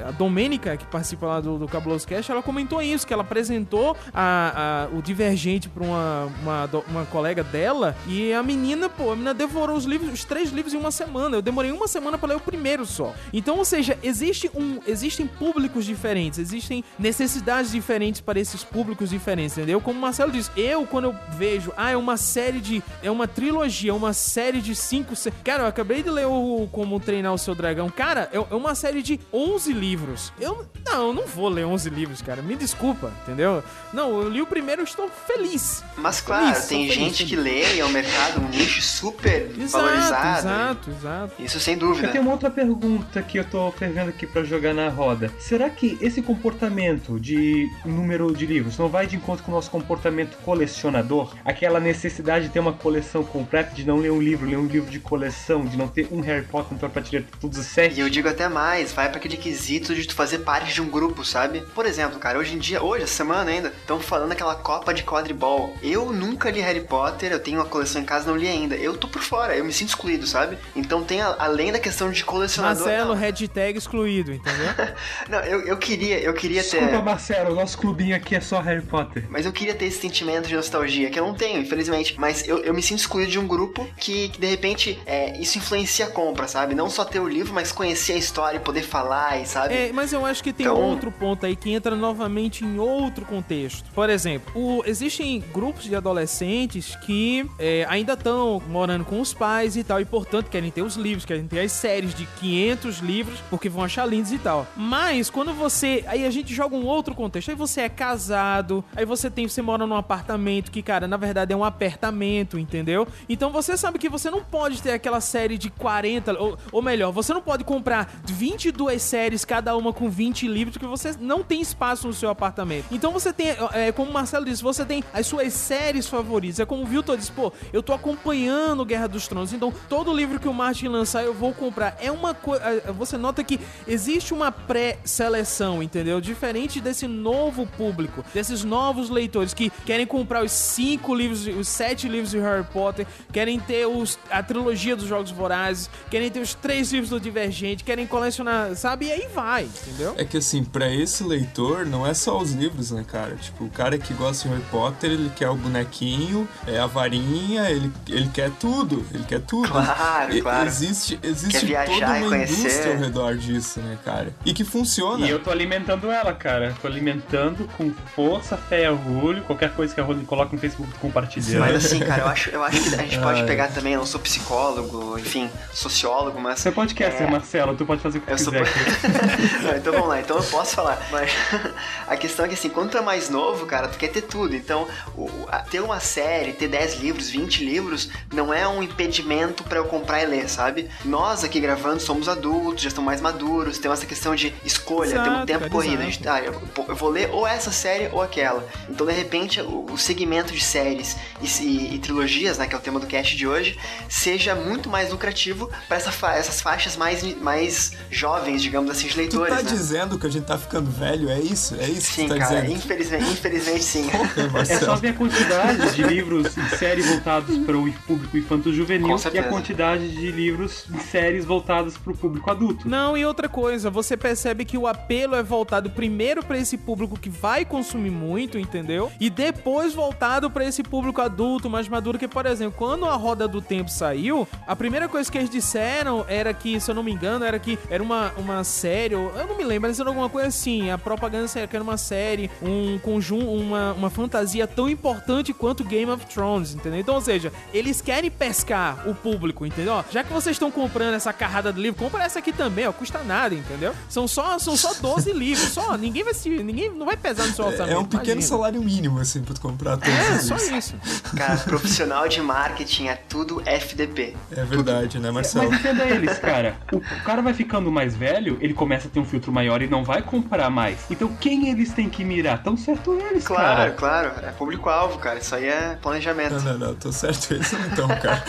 [0.03, 3.23] a, a Domênica, que participa lá do, do Cabuloso Cast, ela comentou isso, que ela
[3.23, 9.11] apresentou a, a- o Divergente pra uma, uma, uma colega dela, e a menina, pô,
[9.11, 11.35] a menina devorou os livros, os três livros em uma semana.
[11.37, 13.13] Eu demorei uma semana pra ler o primeiro só.
[13.33, 19.57] Então, ou seja, existe um, existem públicos diferentes, existem necessidades diferentes para esses públicos diferentes,
[19.57, 19.79] entendeu?
[19.81, 22.81] Como o Marcelo disse, eu, quando eu vejo, ah, é uma série de.
[23.03, 25.15] É uma trilogia, é uma série de cinco.
[25.15, 27.89] se- Cara, eu acabei de ler o Como Treinar o Seu Dragão.
[27.89, 30.31] Cara, é é uma série de 11 livros.
[30.39, 30.65] Eu.
[30.85, 32.41] Não, eu não vou ler 11 livros, cara.
[32.41, 33.61] Me desculpa, entendeu?
[33.93, 35.83] Não, eu li o primeiro, eu estou feliz.
[35.97, 37.29] Mas claro, Feliz, tem feliz, gente feliz.
[37.29, 40.39] que lê e é um mercado, um nicho super Exato, valorizado.
[40.39, 41.33] exato, exato.
[41.43, 42.07] Isso sem Eu dúvida.
[42.07, 45.31] tenho uma outra pergunta que eu tô fervendo aqui pra jogar na roda.
[45.39, 49.69] Será que esse comportamento de número de livros não vai de encontro com o nosso
[49.71, 51.33] comportamento colecionador?
[51.43, 54.89] Aquela necessidade de ter uma coleção completa, de não ler um livro, ler um livro
[54.89, 57.99] de coleção, de não ter um Harry Potter na tua prateleira, todos os E sete?
[57.99, 61.23] eu digo até mais, vai pra aquele quesito de tu fazer parte de um grupo,
[61.25, 61.61] sabe?
[61.73, 65.03] Por exemplo, cara, hoje em dia, hoje, essa semana ainda, estão falando aquela Copa de
[65.03, 65.73] Quadribol.
[65.81, 68.75] Eu nunca li Harry Potter, eu tenho uma coleção em casa não li ainda.
[68.75, 70.57] Eu tô por fora, eu me sinto excluído, sabe?
[70.75, 72.85] Então tem a, além da questão de colecionador.
[72.85, 74.67] Marcelo, não, hashtag excluído, entendeu?
[75.29, 76.79] não eu, eu queria, eu queria ter.
[76.79, 79.25] Desculpa, Marcelo, o nosso clubinho aqui é só Harry Potter.
[79.29, 82.15] Mas eu queria ter esse sentimento de nostalgia, que eu não tenho, infelizmente.
[82.19, 85.57] Mas eu, eu me sinto excluído de um grupo que, que de repente, é, isso
[85.57, 86.75] influencia a compra, sabe?
[86.75, 89.73] Não só ter o livro, mas conhecer a história e poder falar, e sabe?
[89.73, 93.25] É, mas eu acho que tem Então- outro ponto aí que entra novamente em outro
[93.25, 93.89] contexto.
[93.93, 99.75] Por exemplo, o- existem grupos de adolescentes que é, ainda estão morando com os pais
[99.75, 103.28] e tal, e portanto querem ter os livros, querem ter as séries de 500 livros,
[103.49, 104.67] porque vão achar lindos e tal.
[104.75, 106.03] Mas quando você.
[106.07, 107.49] Aí a gente joga um outro contexto.
[107.49, 109.47] Aí você é casado, aí você tem.
[109.47, 113.07] Você mora num apartamento que, cara, na verdade é um apertamento, entendeu?
[113.27, 117.11] Então você sabe que você não pode ter aquela série de 40, ou, ou melhor,
[117.11, 121.61] você não pode comprar 22 séries, cada uma com 20 livros, porque você não tem
[121.61, 122.85] espaço no seu apartamento.
[122.91, 126.59] Então você tem, é, como o Marcelo disse, você tem as suas séries favoritas.
[126.59, 130.39] É como o Viltor disse, pô, eu tô acompanhando Guerra dos Tronos, então todo livro
[130.39, 131.97] que o Martin lançar eu vou comprar.
[131.99, 132.83] É uma coisa.
[133.09, 136.21] Você nota que existe uma pré-seleção, entendeu?
[136.21, 142.07] Diferente desse novo público, desses novos leitores que querem comprar os cinco livros, os sete
[142.07, 146.53] livros de Harry Potter, querem ter os, a trilogia dos Jogos Vorazes, querem ter os
[146.53, 149.07] três livros do Divergente, querem colecionar, sabe?
[149.07, 150.13] E aí vai, entendeu?
[150.17, 153.35] É que assim, pra esse leitor, não é só os livros, né, cara?
[153.35, 157.69] Tipo, o cara que gosta de Harry Potter, ele quer o bonequinho, é a varinha,
[157.71, 159.69] ele, ele quer tudo, ele quer tudo.
[159.69, 160.67] Claro, E- claro.
[160.67, 162.59] Existe, existe Quer viajar toda e uma conhecer.
[162.59, 164.33] indústria redor disso, né, cara?
[164.45, 165.25] E que funciona.
[165.25, 166.75] E eu tô alimentando ela, cara.
[166.81, 169.41] Tô alimentando com força, fé e orgulho.
[169.43, 171.59] Qualquer coisa que a Rose coloca no Facebook, compartilhando.
[171.59, 174.05] Mas assim, cara, eu acho, eu acho que a gente pode pegar também, eu não
[174.05, 176.59] sou psicólogo, enfim, sociólogo, mas.
[176.59, 177.29] Você é podcaster, É.
[177.31, 178.51] Marcelo, tu pode fazer o que Eu sou.
[178.53, 179.63] quiser aqui.
[179.63, 180.99] Não, então vamos lá, então eu posso falar.
[181.11, 181.31] Mas
[182.07, 184.55] a questão é que assim, quando tu é mais novo, cara, tu quer ter tudo.
[184.55, 189.63] Então, o- a- ter uma série, ter 10 livros, 20 livros, não é um impedimento
[189.63, 190.89] pra eu comprar e ler, sabe?
[191.05, 195.23] Nós aqui gravando somos adultos, já estamos mais maduros, temos essa questão de escolha, Exato,
[195.29, 196.01] temos tempo cara, corrido.
[196.01, 196.11] A exato.
[196.11, 198.67] gente, ah, eu, eu vou ler ou essa série ou aquela.
[198.89, 202.77] Então, de repente, o, o segmento de séries e, e- e trilogias, né, que é
[202.77, 203.77] o tema do cast de hoje,
[204.09, 209.13] seja muito mais lucrativo para essa fa- essas faixas mais, mais jovens, digamos assim, de
[209.13, 209.55] Tu leitores.
[209.55, 209.69] tá né?
[209.69, 211.29] dizendo que a gente tá ficando velho?
[211.29, 211.75] É isso?
[211.79, 212.77] É isso Sim, que tu tá cara, dizendo?
[212.77, 214.07] infelizmente, infelizmente sim.
[214.09, 219.15] Porra, É só ver a quantidade de livros em série voltados para o público infanto-juvenil
[219.33, 222.78] e a quantidade de livros em séries voltadas para o público adulto.
[222.85, 227.19] Não, e outra coisa, você percebe que o apelo é voltado primeiro pra esse público
[227.19, 229.11] que vai consumir muito, entendeu?
[229.19, 233.47] E depois voltado pra esse público adulto, mais maduro, que, por exemplo, quando a Roda
[233.47, 237.11] do Tempo saiu, a primeira coisa que eles disseram era que, se eu não me
[237.11, 240.47] engano, era que era uma, uma série, eu não me lembro, mas era alguma coisa
[240.47, 245.53] assim, a propaganda era que era uma série, um conjunto, uma, uma fantasia tão importante
[245.53, 246.99] quanto Game of Thrones, entendeu?
[246.99, 250.03] Então, ou seja, eles querem pescar o público, entendeu?
[250.11, 253.23] Já que vocês estão comprando essa carrada de livro, compra essa aqui também, ó, custa
[253.23, 253.93] nada, entendeu?
[254.07, 257.53] São só, são só 12 livros, só, ninguém vai se, ninguém não vai pesar no
[257.53, 257.95] seu orçamento.
[257.95, 258.47] É um pequeno imagina.
[258.47, 260.73] salário mínimo, assim, pra tu comprar todos É, os só livros.
[260.77, 260.95] isso.
[261.35, 264.35] Cara, profissional de marketing é tudo FDP.
[264.51, 265.69] É verdade, né, Marcelo?
[265.69, 266.77] Mas entenda eles, cara.
[266.91, 270.03] O cara vai ficando mais velho, ele começa a ter um filtro maior e não
[270.03, 270.97] vai comprar mais.
[271.09, 272.61] Então quem eles têm que mirar?
[272.63, 273.91] Tão certo eles, Claro, cara.
[273.91, 275.39] claro, é público-alvo, cara.
[275.39, 276.53] Isso aí é planejamento.
[276.55, 278.43] Não, não, não, tô certo isso então, cara.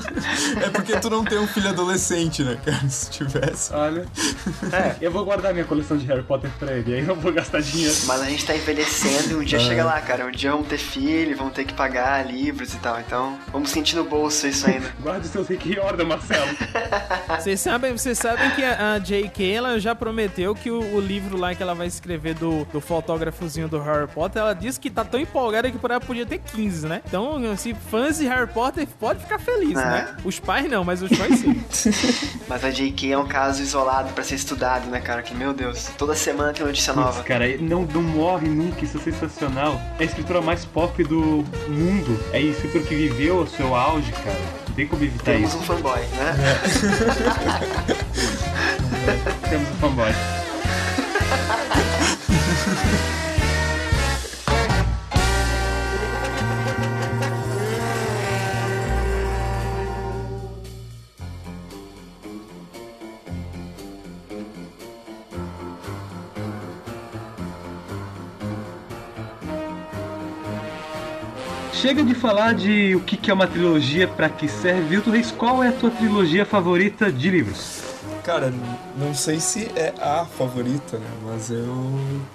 [0.64, 2.88] é porque tu não tem um filho adolescente, né, cara?
[2.88, 3.10] Se
[3.54, 3.74] tivesse.
[3.74, 4.06] Olha.
[4.72, 7.60] É, eu vou guardar minha coleção de Harry Potter pra ele, aí eu vou gastar
[7.60, 7.94] dinheiro.
[8.06, 9.44] Mas a gente tá envelhecendo e um É.
[9.44, 10.26] dia chega lá, cara.
[10.26, 12.98] Um dia vamos ter filho, vamos ter que pagar livros e tal.
[13.00, 14.88] Então, vamos sentir no bolso isso ainda.
[15.00, 16.50] Guarde seus Rick Horda, Marcelo.
[17.38, 19.52] Vocês sabem, vocês sabem que a, a J.K.
[19.52, 23.68] ela já prometeu que o, o livro lá que ela vai escrever do, do fotógrafozinho
[23.68, 26.86] do Harry Potter, ela disse que tá tão empolgada que por ela podia ter 15,
[26.86, 27.02] né?
[27.06, 29.84] Então, assim, fãs de Harry Potter pode ficar feliz, É.
[29.84, 30.16] né?
[30.24, 31.62] Os pais não, mas os fãs sim.
[32.48, 35.22] Mas a JK é um caso isolado pra ser estudado, né, cara?
[35.22, 37.22] Que, meu Deus, toda semana tem notícia Putz, nova.
[37.22, 39.78] cara, não, não morre nunca, isso é sensacional.
[39.98, 42.18] É a escritura mais pop do mundo.
[42.32, 44.40] É a escritura que viveu o seu auge, cara.
[44.68, 45.58] Não tem como evitar Temos isso.
[45.58, 46.34] um fanboy, né?
[49.50, 50.12] Temos um fanboy.
[71.84, 74.88] Chega de falar de o que é uma trilogia, pra que serve.
[74.88, 77.93] Vilto Reis, qual é a tua trilogia favorita de livros?
[78.24, 78.50] Cara,
[78.96, 81.10] não sei se é a favorita, né?
[81.26, 81.74] Mas eu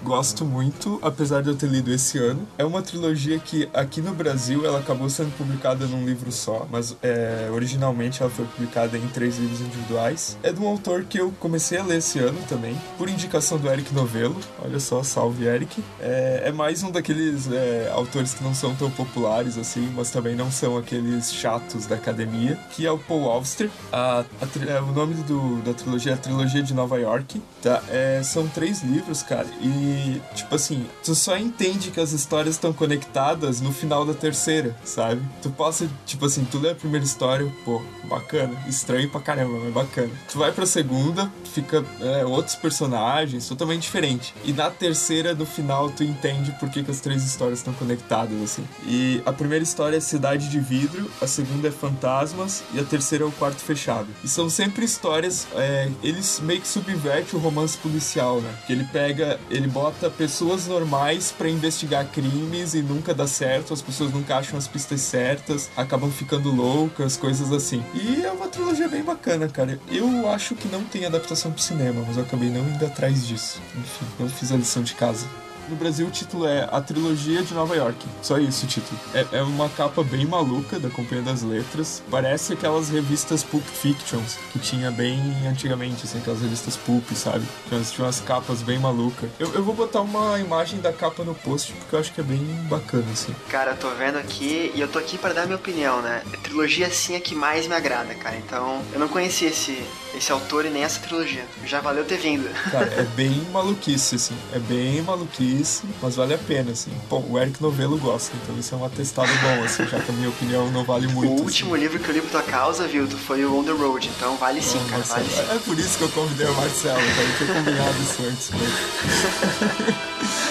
[0.04, 2.46] gosto muito, apesar de eu ter lido esse ano.
[2.56, 6.96] É uma trilogia que aqui no Brasil ela acabou sendo publicada num livro só, mas
[7.02, 10.38] é, originalmente ela foi publicada em três livros individuais.
[10.44, 13.68] É de um autor que eu comecei a ler esse ano também, por indicação do
[13.68, 14.38] Eric Novello.
[14.64, 15.82] Olha só, salve Eric.
[15.98, 20.36] É, é mais um daqueles é, autores que não são tão populares assim, mas também
[20.36, 23.68] não são aqueles chatos da academia, que é o Paul Auster.
[23.92, 27.82] A, a, é, o nome do, da trilogia a Trilogia de Nova York, tá?
[27.88, 32.72] É, são três livros, cara, e, tipo assim, tu só entende que as histórias estão
[32.72, 35.22] conectadas no final da terceira, sabe?
[35.42, 39.72] Tu passa, tipo assim, tu lê a primeira história, pô, bacana, estranho pra caramba, mas
[39.72, 40.10] bacana.
[40.30, 44.34] Tu vai pra segunda, fica é, outros personagens, totalmente diferente.
[44.44, 48.40] E na terceira, no final, tu entende por que, que as três histórias estão conectadas,
[48.42, 48.64] assim.
[48.86, 53.24] E a primeira história é Cidade de Vidro, a segunda é Fantasmas e a terceira
[53.24, 54.08] é O Quarto Fechado.
[54.24, 55.69] E são sempre histórias, é,
[56.02, 58.52] eles meio que subverte o romance policial, né?
[58.66, 63.82] Que ele pega, ele bota pessoas normais para investigar crimes e nunca dá certo, as
[63.82, 67.82] pessoas nunca acham as pistas certas, acabam ficando loucas, coisas assim.
[67.94, 69.78] E é uma trilogia bem bacana, cara.
[69.90, 73.60] Eu acho que não tem adaptação pro cinema, mas eu acabei não indo atrás disso.
[73.76, 75.26] Enfim, não fiz a lição de casa.
[75.70, 77.96] No Brasil o título é A Trilogia de Nova York.
[78.20, 78.98] Só isso o título.
[79.14, 82.02] É, é uma capa bem maluca da Companhia das Letras.
[82.10, 87.44] Parece aquelas revistas Pulp Fictions que tinha bem antigamente, assim, aquelas revistas Pulp, sabe?
[87.68, 89.30] Tinha, tinha umas capas bem malucas.
[89.38, 92.24] Eu, eu vou botar uma imagem da capa no post porque eu acho que é
[92.24, 93.32] bem bacana, assim.
[93.48, 96.24] Cara, eu tô vendo aqui e eu tô aqui para dar minha opinião, né?
[96.34, 98.36] A trilogia assim é que mais me agrada, cara.
[98.36, 99.80] Então, eu não conhecia esse,
[100.16, 101.44] esse autor e nem essa trilogia.
[101.64, 102.52] Já valeu ter vindo.
[102.72, 104.36] Cara, é bem maluquice, assim.
[104.52, 105.59] É bem maluquice,
[106.02, 106.90] mas vale a pena, assim.
[107.08, 110.14] Bom, o Eric Novello gosta, então isso é um atestado bom, assim, já que a
[110.14, 111.30] minha opinião não vale muito.
[111.30, 111.44] O assim.
[111.44, 114.10] último livro que eu li por tua causa, Vilto, foi o On The Road.
[114.16, 115.56] Então, vale sim, cara, Marcelo, vale sim.
[115.56, 117.22] É por isso que eu convidei o Marcelo, cara.
[117.22, 118.70] Eu tinha combinado isso antes, mas...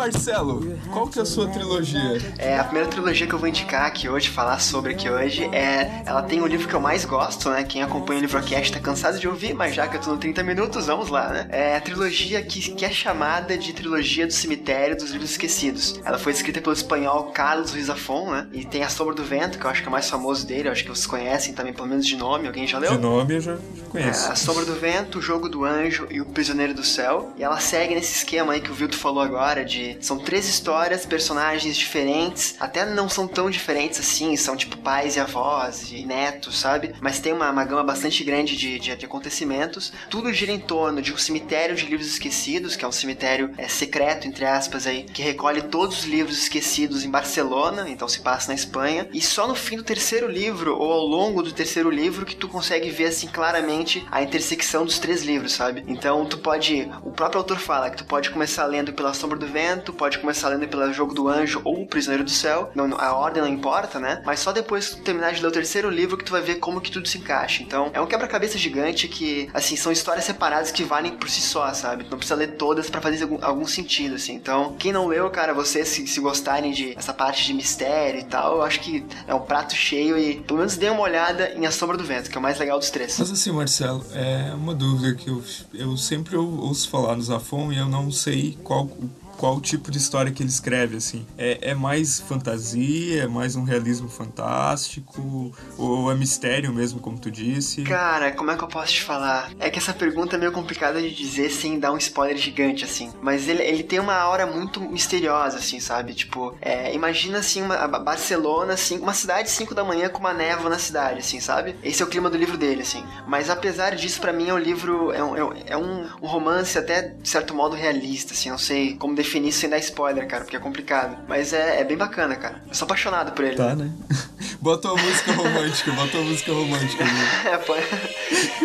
[0.07, 2.21] Marcelo, qual que é a sua trilogia?
[2.37, 6.03] É, a primeira trilogia que eu vou indicar aqui hoje, falar sobre aqui hoje, é.
[6.05, 7.63] Ela tem o livro que eu mais gosto, né?
[7.63, 10.43] Quem acompanha o Livrocast tá cansado de ouvir, mas já que eu tô no 30
[10.43, 11.47] minutos, vamos lá, né?
[11.49, 15.97] É a trilogia que, que é chamada de Trilogia do Cemitério dos Livros Esquecidos.
[16.03, 18.47] Ela foi escrita pelo espanhol Carlos Ruiz Zafón, né?
[18.51, 20.67] E tem A Sombra do Vento, que eu acho que é o mais famoso dele,
[20.67, 22.45] eu acho que vocês conhecem também, pelo menos de nome.
[22.45, 22.91] Alguém já leu?
[22.91, 24.29] De nome eu já, já É, conheço.
[24.31, 27.31] a Sombra do Vento, o Jogo do Anjo e o Prisioneiro do Céu.
[27.37, 31.05] E ela segue nesse esquema aí que o Vilto falou agora de são três histórias,
[31.05, 36.59] personagens diferentes, até não são tão diferentes assim, são tipo pais e avós e netos,
[36.59, 36.93] sabe?
[37.01, 39.91] Mas tem uma, uma gama bastante grande de, de, de acontecimentos.
[40.09, 43.67] Tudo gira em torno de um cemitério de livros esquecidos, que é um cemitério é,
[43.67, 48.49] secreto, entre aspas, aí, que recolhe todos os livros esquecidos em Barcelona, então se passa
[48.49, 49.07] na Espanha.
[49.13, 52.47] E só no fim do terceiro livro, ou ao longo do terceiro livro, que tu
[52.47, 55.83] consegue ver assim claramente a intersecção dos três livros, sabe?
[55.87, 56.89] Então tu pode.
[57.03, 60.49] O próprio autor fala que tu pode começar lendo pela Sombra do Vento, pode começar
[60.49, 62.71] lendo pelo Jogo do Anjo ou o Prisioneiro do Céu.
[62.75, 64.21] Não, a ordem não importa, né?
[64.25, 66.55] Mas só depois que tu terminar de ler o terceiro livro que tu vai ver
[66.55, 67.63] como que tudo se encaixa.
[67.63, 71.73] Então é um quebra-cabeça gigante que, assim, são histórias separadas que valem por si só,
[71.73, 72.03] sabe?
[72.05, 74.33] Tu não precisa ler todas pra fazer algum, algum sentido, assim.
[74.35, 78.23] Então, quem não leu, cara, vocês se, se gostarem de essa parte de mistério e
[78.23, 81.65] tal, eu acho que é um prato cheio e pelo menos dê uma olhada em
[81.65, 83.17] A Sombra do Vento, que é o mais legal dos três.
[83.17, 85.41] Mas assim, Marcelo, é uma dúvida que eu,
[85.73, 88.89] eu sempre ou- ouço falar no Zafon e eu não sei qual,
[89.37, 91.25] qual tipo de história que ele escreve, assim.
[91.37, 97.29] É, é mais fantasia, é mais um realismo fantástico, ou é mistério mesmo, como tu
[97.31, 97.83] disse?
[97.83, 99.51] Cara, como é que eu posso te falar?
[99.59, 103.11] É que essa pergunta é meio complicada de dizer sem dar um spoiler gigante, assim.
[103.21, 106.13] Mas ele, ele tem uma aura muito misteriosa, assim, sabe?
[106.13, 110.69] Tipo, é, imagina, assim, uma Barcelona, assim, uma cidade 5 da manhã com uma névoa
[110.69, 111.75] na cidade, assim, sabe?
[111.83, 113.03] Esse é o clima do livro dele, assim.
[113.27, 115.11] Mas apesar disso, pra mim, é um livro...
[115.11, 118.49] É um, é um- é um romance até, de certo modo, realista, assim.
[118.49, 121.17] Não sei como definir sem dar spoiler, cara, porque é complicado.
[121.27, 122.61] Mas é, é bem bacana, cara.
[122.67, 123.55] Eu sou apaixonado por ele.
[123.55, 123.89] Tá, né?
[124.61, 127.03] bota uma música romântica, bota uma música romântica.
[127.03, 127.13] né?
[127.53, 127.73] É, pô.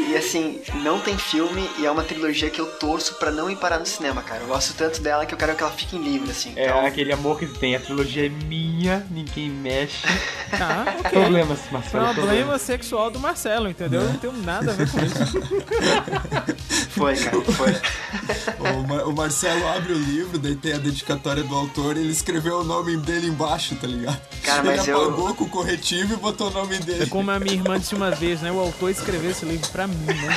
[0.09, 3.57] E assim, não tem filme e é uma trilogia que eu torço pra não ir
[3.57, 4.43] parar no cinema, cara.
[4.43, 6.53] Eu gosto tanto dela que eu quero que ela fique em livro, assim.
[6.57, 7.77] É Então, aquele amor que tem.
[7.77, 10.07] A trilogia é minha, ninguém mexe.
[10.51, 11.11] Ah, ok.
[11.11, 12.15] Problemas, Marcelo.
[12.15, 14.01] Problema sexual do Marcelo, entendeu?
[14.01, 15.43] Eu não tenho nada a ver com isso.
[16.89, 17.77] foi, cara, foi.
[18.59, 22.11] O, Mar- o Marcelo abre o livro, daí tem a dedicatória do autor e ele
[22.13, 24.21] escreveu o nome dele embaixo, tá ligado?
[24.43, 27.07] Cara, ele mas eu- apagou com o corretivo e botou o nome É dele.
[27.07, 28.51] como a minha irmã disse uma vez, né?
[28.51, 30.37] O autor escreveu esse livro pra mim, né?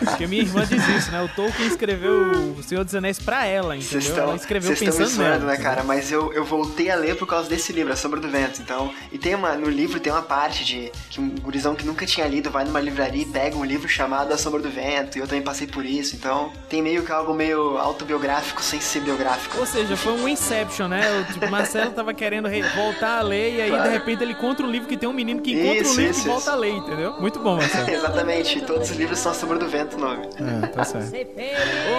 [0.00, 1.22] Porque minha irmã diz isso, né?
[1.22, 3.98] O Tolkien escreveu O Senhor dos Anéis pra ela, entendeu?
[4.00, 5.82] estão, Ela escreveu vocês estão me pensando zoando, né, cara?
[5.82, 8.60] Mas eu, eu voltei a ler por causa desse livro, A Sombra do Vento.
[8.62, 12.06] Então, e tem uma, no livro tem uma parte de que um gurizão que nunca
[12.06, 15.16] tinha lido vai numa livraria e pega um livro chamado A Sombra do Vento.
[15.16, 16.14] E eu também passei por isso.
[16.16, 19.58] Então, tem meio que algo meio autobiográfico sem ser biográfico.
[19.58, 21.02] Ou seja, foi um Inception, né?
[21.20, 23.84] O tipo, Marcelo tava querendo re- voltar a ler e aí Claro.
[23.84, 26.10] de repente ele encontra um livro que tem um menino que encontra Isso, um livro
[26.12, 26.50] isso, que volta isso.
[26.50, 27.12] a ler, entendeu?
[27.20, 27.90] Muito bom, Marcelo.
[27.92, 30.26] Exatamente, todos os livros são A Sombra do Vento o nome.
[30.62, 31.12] É, tá certo.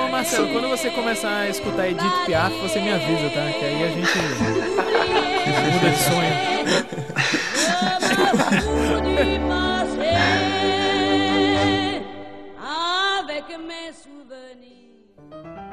[0.04, 3.46] Ô Marcelo, quando você começar a escutar Edith Piaf, você me avisa, tá?
[3.60, 4.18] Que aí a gente
[5.74, 6.34] muda de sonho.
[13.46, 15.73] Avec mes souvenirs.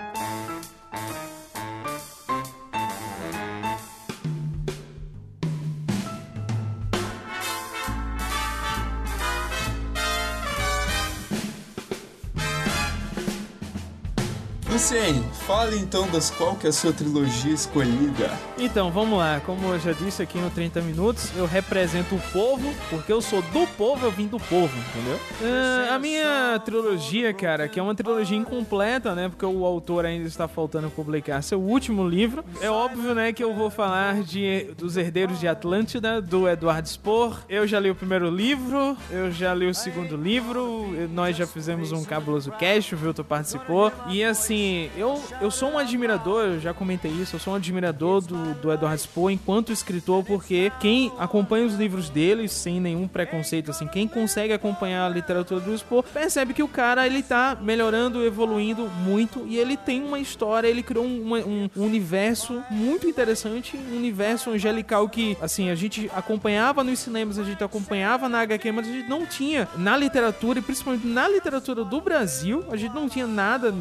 [14.70, 18.30] Luciene, fale então das qual que é a sua trilogia escolhida.
[18.56, 19.40] Então, vamos lá.
[19.44, 23.42] Como eu já disse aqui no 30 Minutos, eu represento o povo, porque eu sou
[23.42, 25.18] do povo, eu vim do povo, entendeu?
[25.42, 29.28] Ah, a minha trilogia, cara, que é uma trilogia incompleta, né?
[29.28, 32.44] Porque o autor ainda está faltando publicar seu último livro.
[32.60, 37.40] É óbvio, né, que eu vou falar de dos Herdeiros de Atlântida, do Eduardo Spohr.
[37.48, 41.46] Eu já li o primeiro livro, eu já li o segundo livro, e nós já
[41.46, 43.90] fizemos um cabuloso cast, o Vilton participou.
[44.08, 44.59] E assim,
[44.96, 48.72] eu, eu sou um admirador, eu já comentei isso, eu sou um admirador do, do
[48.72, 54.06] Eduardo Spohr enquanto escritor, porque quem acompanha os livros dele sem nenhum preconceito, assim, quem
[54.08, 59.44] consegue acompanhar a literatura do Spohr, percebe que o cara, ele tá melhorando, evoluindo muito,
[59.46, 64.50] e ele tem uma história, ele criou um, uma- um universo muito interessante, um universo
[64.50, 68.92] angelical que, assim, a gente acompanhava nos cinemas, a gente acompanhava na HQ, mas a
[68.92, 73.26] gente não tinha na literatura, e principalmente na literatura do Brasil, a gente não tinha
[73.26, 73.72] nada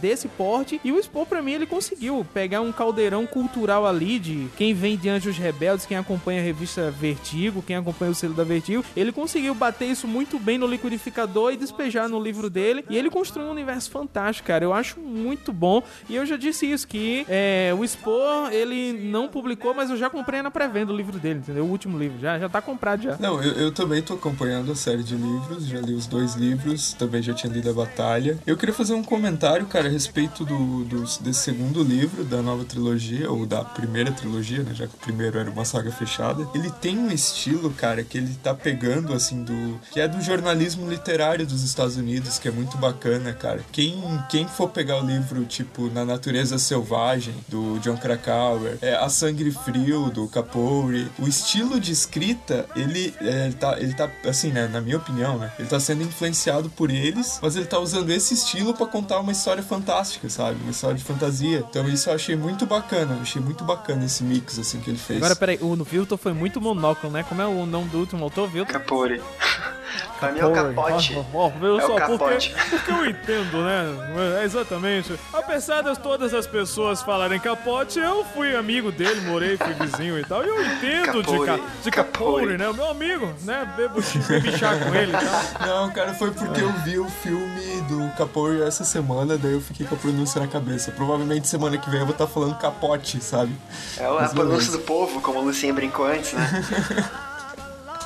[0.00, 4.48] desse porte, e o Spohr, pra mim, ele conseguiu pegar um caldeirão cultural ali de
[4.56, 8.44] quem vem de Anjos Rebeldes, quem acompanha a revista Vertigo, quem acompanha o selo da
[8.44, 12.96] Vertigo, ele conseguiu bater isso muito bem no liquidificador e despejar no livro dele, e
[12.96, 16.86] ele construiu um universo fantástico, cara, eu acho muito bom, e eu já disse isso,
[16.86, 21.18] que é, o Spohr, ele não publicou, mas eu já comprei na pré-venda o livro
[21.18, 21.64] dele, entendeu?
[21.64, 23.16] O último livro, já, já tá comprado já.
[23.18, 26.92] Não, eu, eu também tô acompanhando a série de livros, já li os dois livros,
[26.94, 28.38] também já tinha lido a Batalha.
[28.46, 32.64] Eu queria fazer um comentário, cara, a respeito do, do- desse segundo livro da nova
[32.64, 36.48] trilogia, ou da primeira trilogia, né, já que o primeiro era uma saga fechada.
[36.54, 39.78] Ele tem um estilo, cara, que ele tá pegando, assim, do...
[39.92, 43.64] que é do jornalismo literário dos Estados Unidos, que é muito bacana, cara.
[43.70, 49.08] Quem, quem for pegar o livro, tipo, Na Natureza Selvagem, do John Krakauer, é, A
[49.08, 54.50] Sangue Frio, do Capori, o estilo de escrita, ele, é, ele tá, ele tá, assim,
[54.50, 58.10] né, na minha opinião, né, ele tá sendo influenciado por eles, mas ele tá usando
[58.10, 60.60] esse estilo pra contar uma história fantástica, sabe?
[60.62, 61.64] Uma história de fantasia.
[61.68, 64.98] Então isso eu achei muito bacana, eu achei muito bacana esse mix, assim, que ele
[64.98, 65.18] fez.
[65.18, 67.24] Agora, peraí, o Vilton foi muito monóculo, né?
[67.28, 68.72] Como é o nome do último autor, Vilton?
[68.72, 69.20] Capore.
[70.18, 71.12] Pra mim é o capote.
[71.60, 72.50] Viu É o capote.
[72.50, 74.40] Porque, porque eu entendo, né?
[74.40, 75.18] É exatamente.
[75.32, 80.24] Apesar de todas as pessoas falarem capote, eu fui amigo dele, morei, fui vizinho e
[80.24, 80.44] tal.
[80.44, 81.46] E eu entendo de, Capore.
[81.46, 82.12] ca, de Capore.
[82.12, 82.68] capore, né?
[82.68, 83.70] O meu amigo, né?
[83.76, 85.66] Bebo, bebi chá com ele e tal.
[85.66, 89.86] Não, cara, foi porque eu vi o filme do Capori essa semana, daí eu fiquei
[89.86, 90.90] com a pronúncia na cabeça.
[90.92, 93.52] Provavelmente semana que vem eu vou estar falando capote, sabe?
[93.96, 96.64] É o- a pronúncia do povo, como o Lucinha brincou antes, né?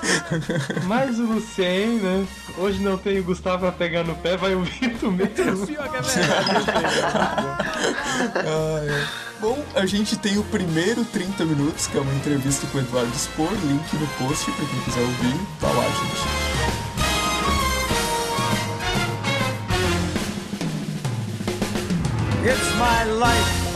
[0.84, 2.26] Mais o Lucien, né?
[2.56, 5.68] Hoje não tem o Gustavo pra pegar no pé, vai o Vitor mesmo.
[5.78, 7.58] Ah,
[8.42, 9.20] é.
[9.40, 13.14] Bom, a gente tem o primeiro 30 minutos, que é uma entrevista com o Eduardo
[13.16, 15.34] Spor, link no post pra quem quiser ouvir.
[15.60, 16.49] Tá lá, gente.
[22.42, 23.70] It's my life.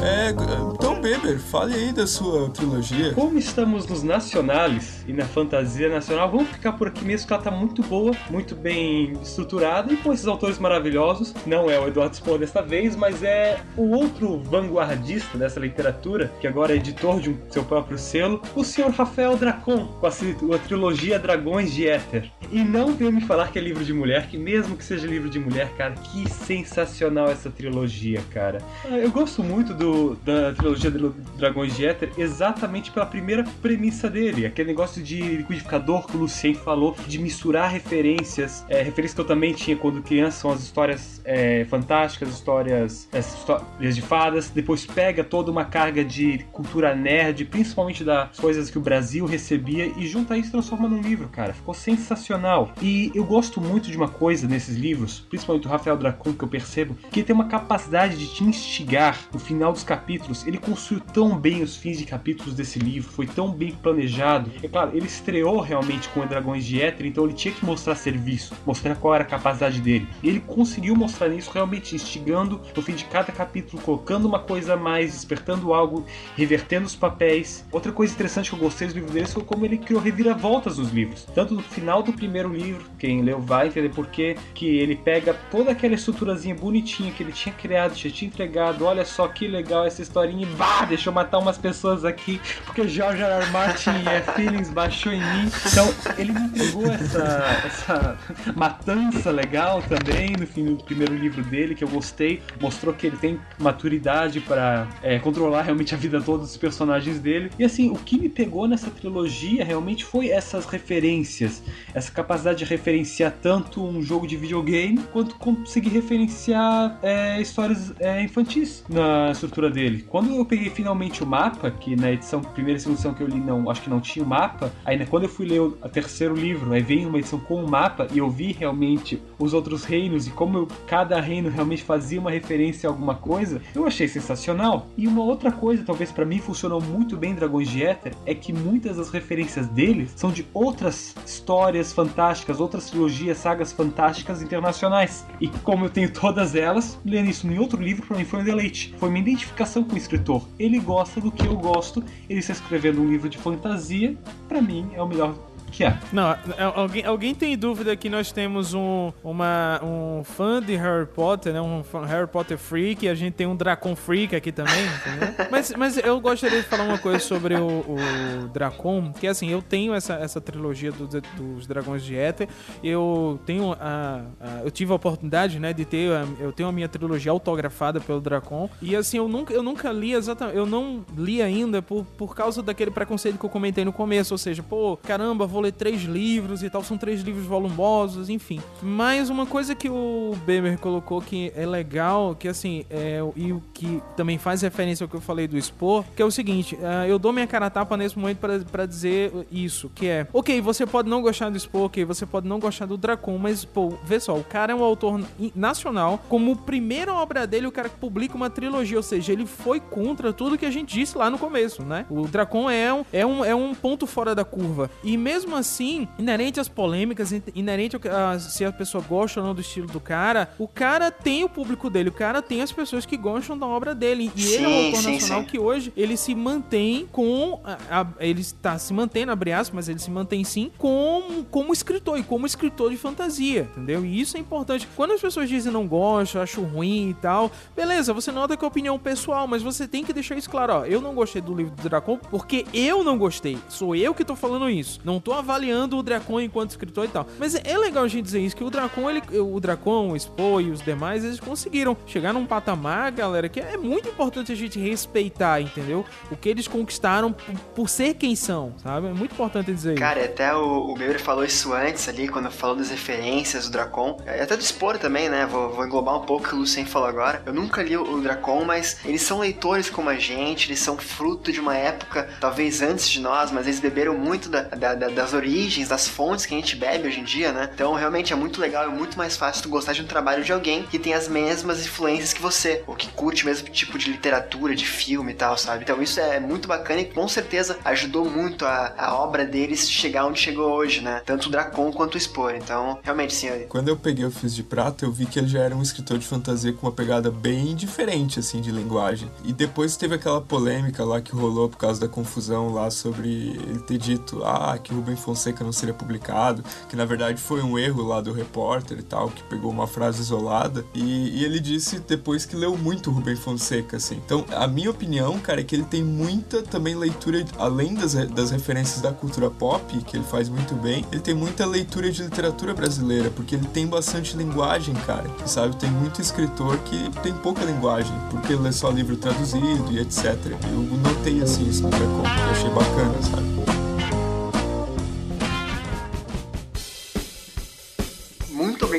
[0.00, 0.73] Eh, é,
[1.04, 3.12] Beber, fale aí da sua trilogia.
[3.12, 7.42] Como estamos nos nacionais e na fantasia nacional, vamos ficar por aqui mesmo, que ela
[7.42, 11.34] tá muito boa, muito bem estruturada e com esses autores maravilhosos.
[11.46, 16.46] Não é o Eduardo Spohr desta vez, mas é o outro vanguardista dessa literatura, que
[16.46, 20.58] agora é editor de um- seu próprio selo, o senhor Rafael Dracon, com a, a
[20.60, 22.30] trilogia Dragões de Éter.
[22.50, 25.28] E não venha me falar que é livro de mulher, que mesmo que seja livro
[25.28, 28.62] de mulher, cara, que sensacional essa trilogia, cara.
[28.86, 30.93] Ah, Eu gosto muito do, da trilogia
[31.36, 36.54] Dragões de Éter exatamente pela primeira premissa dele, aquele negócio de liquidificador que o Lucien
[36.54, 41.20] falou, de misturar referências, é, referências que eu também tinha quando criança, são as histórias
[41.24, 47.44] é, fantásticas, histórias, as histórias de fadas, depois pega toda uma carga de cultura nerd,
[47.46, 51.52] principalmente das coisas que o Brasil recebia, e junta isso e transforma num livro, cara.
[51.52, 52.72] Ficou sensacional.
[52.80, 56.48] E eu gosto muito de uma coisa nesses livros, principalmente do Rafael Dracon, que eu
[56.48, 60.46] percebo, que tem uma capacidade de te instigar no final dos capítulos.
[60.46, 64.50] Ele construiu tão bem os fins de capítulos desse livro, foi tão bem planejado.
[64.62, 68.54] É claro, ele estreou realmente com Dragões de Éter, então ele tinha que mostrar serviço,
[68.66, 70.06] mostrar qual era a capacidade dele.
[70.22, 74.74] E ele conseguiu mostrar isso realmente instigando no fim de cada capítulo, colocando uma coisa
[74.74, 76.04] a mais, despertando algo,
[76.36, 77.64] revertendo os papéis.
[77.72, 80.92] Outra coisa interessante que eu gostei do livro dele foi como ele criou reviravoltas nos
[80.92, 81.24] livros.
[81.34, 85.70] Tanto no final do primeiro livro, quem leu vai entender por que ele pega toda
[85.70, 90.02] aquela estruturazinha bonitinha que ele tinha criado, já tinha entregado, olha só que legal essa
[90.02, 90.46] historinha e
[90.80, 93.32] bah, deixa eu matar umas pessoas aqui, porque George R.
[93.32, 93.50] R.
[93.50, 95.50] Martin é feelings baixou em mim.
[95.70, 98.18] Então, ele me entregou essa, essa
[98.54, 102.42] matança legal também no fim do primeiro livro dele, que eu gostei.
[102.60, 107.50] Mostrou que ele tem maturidade para é, controlar realmente a vida toda dos personagens dele.
[107.58, 111.62] E assim, o que me pegou nessa trilogia realmente foi essas referências,
[111.94, 118.22] essa capacidade de referenciar tanto um jogo de videogame quanto conseguir referenciar é, histórias é,
[118.22, 120.04] infantis na estrutura dele.
[120.08, 123.26] Quando eu peguei finalmente o mapa, que na edição primeira e segunda edição que eu
[123.26, 125.72] li não, acho que não tinha o mapa, aí né, quando eu fui ler o
[125.72, 129.84] terceiro livro, aí veio uma edição com o mapa e eu vi realmente os outros
[129.84, 134.06] reinos e como eu, cada reino realmente fazia uma referência a alguma coisa, eu achei
[134.06, 134.86] sensacional.
[134.96, 138.52] E uma outra coisa, talvez para mim funcionou muito bem Dragões de Éter, é que
[138.52, 145.26] muitas das referências dele são de outras histórias fantásticas, outras trilogias, sagas fantásticas internacionais.
[145.40, 148.44] E como eu tenho todas elas, lendo isso em outro livro para mim foi um
[148.44, 148.94] deleite.
[148.98, 150.43] Foi uma identificação com o escritor.
[150.58, 154.16] Ele gosta do que eu gosto, ele está escrevendo um livro de fantasia,
[154.48, 155.34] para mim é o melhor
[155.74, 155.98] que é.
[156.12, 156.38] Não, é,
[156.74, 161.60] alguém, alguém tem dúvida que nós temos um, uma, um fã de Harry Potter, né?
[161.60, 165.34] Um fã, Harry Potter freak, e a gente tem um Dracon freak aqui também, entendeu?
[165.50, 169.60] mas, mas eu gostaria de falar uma coisa sobre o, o Dracon, que assim, eu
[169.60, 172.48] tenho essa, essa trilogia do, dos Dragões de Éter,
[172.82, 176.72] eu tenho a, a, eu tive a oportunidade, né, de ter, a, eu tenho a
[176.72, 181.04] minha trilogia autografada pelo Dracon, e assim, eu nunca, eu nunca li exatamente, eu não
[181.16, 184.96] li ainda por, por causa daquele preconceito que eu comentei no começo, ou seja, pô,
[184.96, 188.60] caramba, vou ler três livros e tal, são três livros volumosos, enfim.
[188.82, 193.62] Mas uma coisa que o Bemer colocou que é legal, que assim, é, e o
[193.72, 197.06] que também faz referência ao que eu falei do expor, que é o seguinte, uh,
[197.06, 198.38] eu dou minha cara a tapa nesse momento
[198.70, 202.46] para dizer isso, que é, ok, você pode não gostar do expor, ok, você pode
[202.46, 205.20] não gostar do Dracon, mas, pô, vê só, o cara é um autor
[205.54, 210.32] nacional, como primeira obra dele, o cara publica uma trilogia, ou seja, ele foi contra
[210.32, 212.06] tudo que a gente disse lá no começo, né?
[212.10, 214.90] O Dracon é um, é um, é um ponto fora da curva.
[215.02, 219.60] E mesmo assim, inerente às polêmicas, inerente a se a pessoa gosta ou não do
[219.60, 223.16] estilo do cara, o cara tem o público dele, o cara tem as pessoas que
[223.16, 224.30] gostam da obra dele.
[224.34, 225.46] E sim, ele é um autor sim, nacional sim.
[225.46, 227.60] que hoje ele se mantém com.
[227.64, 231.72] A, a, ele está se mantendo, abre aspas, mas ele se mantém sim como, como
[231.72, 234.04] escritor e como escritor de fantasia, entendeu?
[234.04, 234.88] E isso é importante.
[234.94, 238.68] Quando as pessoas dizem não gosto, acho ruim e tal, beleza, você nota que é
[238.68, 240.84] opinião pessoal, mas você tem que deixar isso claro, ó.
[240.84, 243.58] Eu não gostei do livro do Dracon porque eu não gostei.
[243.68, 245.00] Sou eu que tô falando isso.
[245.04, 247.26] Não tô avaliando o Dracon enquanto escritor e tal.
[247.38, 250.60] Mas é legal a gente dizer isso, que o Dracon, ele, o Dracon, o Spo
[250.60, 254.78] e os demais, eles conseguiram chegar num patamar, galera, que é muito importante a gente
[254.78, 256.04] respeitar, entendeu?
[256.30, 259.08] O que eles conquistaram por, por ser quem são, sabe?
[259.08, 260.00] É muito importante dizer isso.
[260.00, 264.20] Cara, até o, o Beber falou isso antes ali, quando falou das referências do Dracon.
[264.26, 265.46] É, até do Spore também, né?
[265.46, 267.42] Vou, vou englobar um pouco o que o Lucien falou agora.
[267.46, 270.96] Eu nunca li o, o Dracon, mas eles são leitores como a gente, eles são
[270.96, 275.08] fruto de uma época, talvez antes de nós, mas eles beberam muito da, da, da,
[275.24, 277.70] das origens, das fontes que a gente bebe hoje em dia, né?
[277.72, 280.52] Então realmente é muito legal, é muito mais fácil tu gostar de um trabalho de
[280.52, 284.10] alguém que tem as mesmas influências que você, ou que curte o mesmo tipo de
[284.10, 285.82] literatura, de filme e tal, sabe?
[285.82, 290.26] Então isso é muito bacana e com certeza ajudou muito a, a obra deles chegar
[290.26, 291.22] onde chegou hoje, né?
[291.24, 292.58] Tanto o Dracon quanto o Spore.
[292.58, 293.48] Então, realmente, sim.
[293.68, 296.18] Quando eu peguei o Fios de Prata, eu vi que ele já era um escritor
[296.18, 299.30] de fantasia com uma pegada bem diferente, assim, de linguagem.
[299.44, 303.80] E depois teve aquela polêmica lá que rolou por causa da confusão lá sobre ele
[303.80, 307.62] ter dito, ah, que o Rubem Rubem Fonseca não seria publicado, que na verdade foi
[307.62, 310.84] um erro lá do repórter e tal, que pegou uma frase isolada.
[310.92, 314.20] E, e ele disse depois que leu muito Rubem Fonseca, assim.
[314.24, 318.50] Então, a minha opinião, cara, é que ele tem muita também leitura, além das, das
[318.50, 322.74] referências da cultura pop, que ele faz muito bem, ele tem muita leitura de literatura
[322.74, 325.30] brasileira, porque ele tem bastante linguagem, cara.
[325.46, 325.76] Sabe?
[325.76, 330.34] Tem muito escritor que tem pouca linguagem, porque lê só livro traduzido e etc.
[330.72, 333.63] Eu notei assim isso no eu achei bacana, sabe?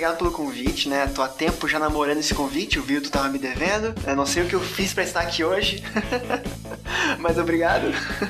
[0.05, 1.07] Obrigado pelo convite, né?
[1.07, 3.93] Tô há tempo já namorando esse convite, o Vildo tava me devendo.
[4.05, 5.83] Eu não sei o que eu fiz pra estar aqui hoje,
[7.17, 7.87] mas obrigado.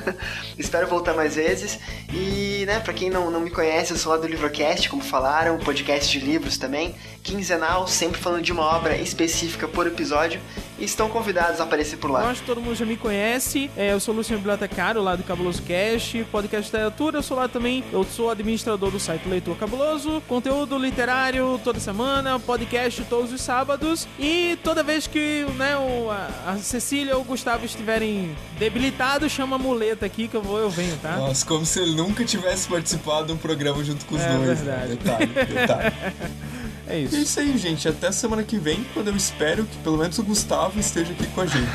[0.56, 1.78] Espero voltar mais vezes.
[2.10, 5.58] E, né, pra quem não, não me conhece, eu sou lá do Livrocast, como falaram,
[5.58, 10.40] podcast de livros também, quinzenal, sempre falando de uma obra específica por episódio.
[10.78, 12.28] E estão convidados a aparecer por Eu lá.
[12.30, 13.70] acho que todo mundo já me conhece.
[13.76, 17.16] É, eu sou o Luciano Bibliotecário, lá do Cabuloso Cast, podcast de literatura.
[17.18, 20.22] Eu sou lá também, eu sou administrador do site Leitor Cabuloso.
[20.28, 24.06] Conteúdo literário toda semana, podcast todos os sábados.
[24.18, 29.56] E toda vez que né, o- a, a Cecília ou o Gustavo estiverem debilitados, chama
[29.56, 31.16] a muleta aqui que eu vou, eu venho, tá?
[31.16, 34.60] Nossa, como se ele nunca tivesse participado de um programa junto com os É dois.
[34.60, 34.88] verdade.
[34.90, 34.96] Né?
[34.96, 35.94] Detalhe, detalhe.
[36.88, 37.16] É E é isso.
[37.16, 37.88] isso aí, gente.
[37.88, 41.40] Até semana que vem, quando eu espero que pelo menos o Gustavo esteja aqui com
[41.40, 41.66] a gente.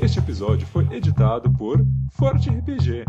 [0.00, 3.04] Este episódio foi editado por Forte RPG.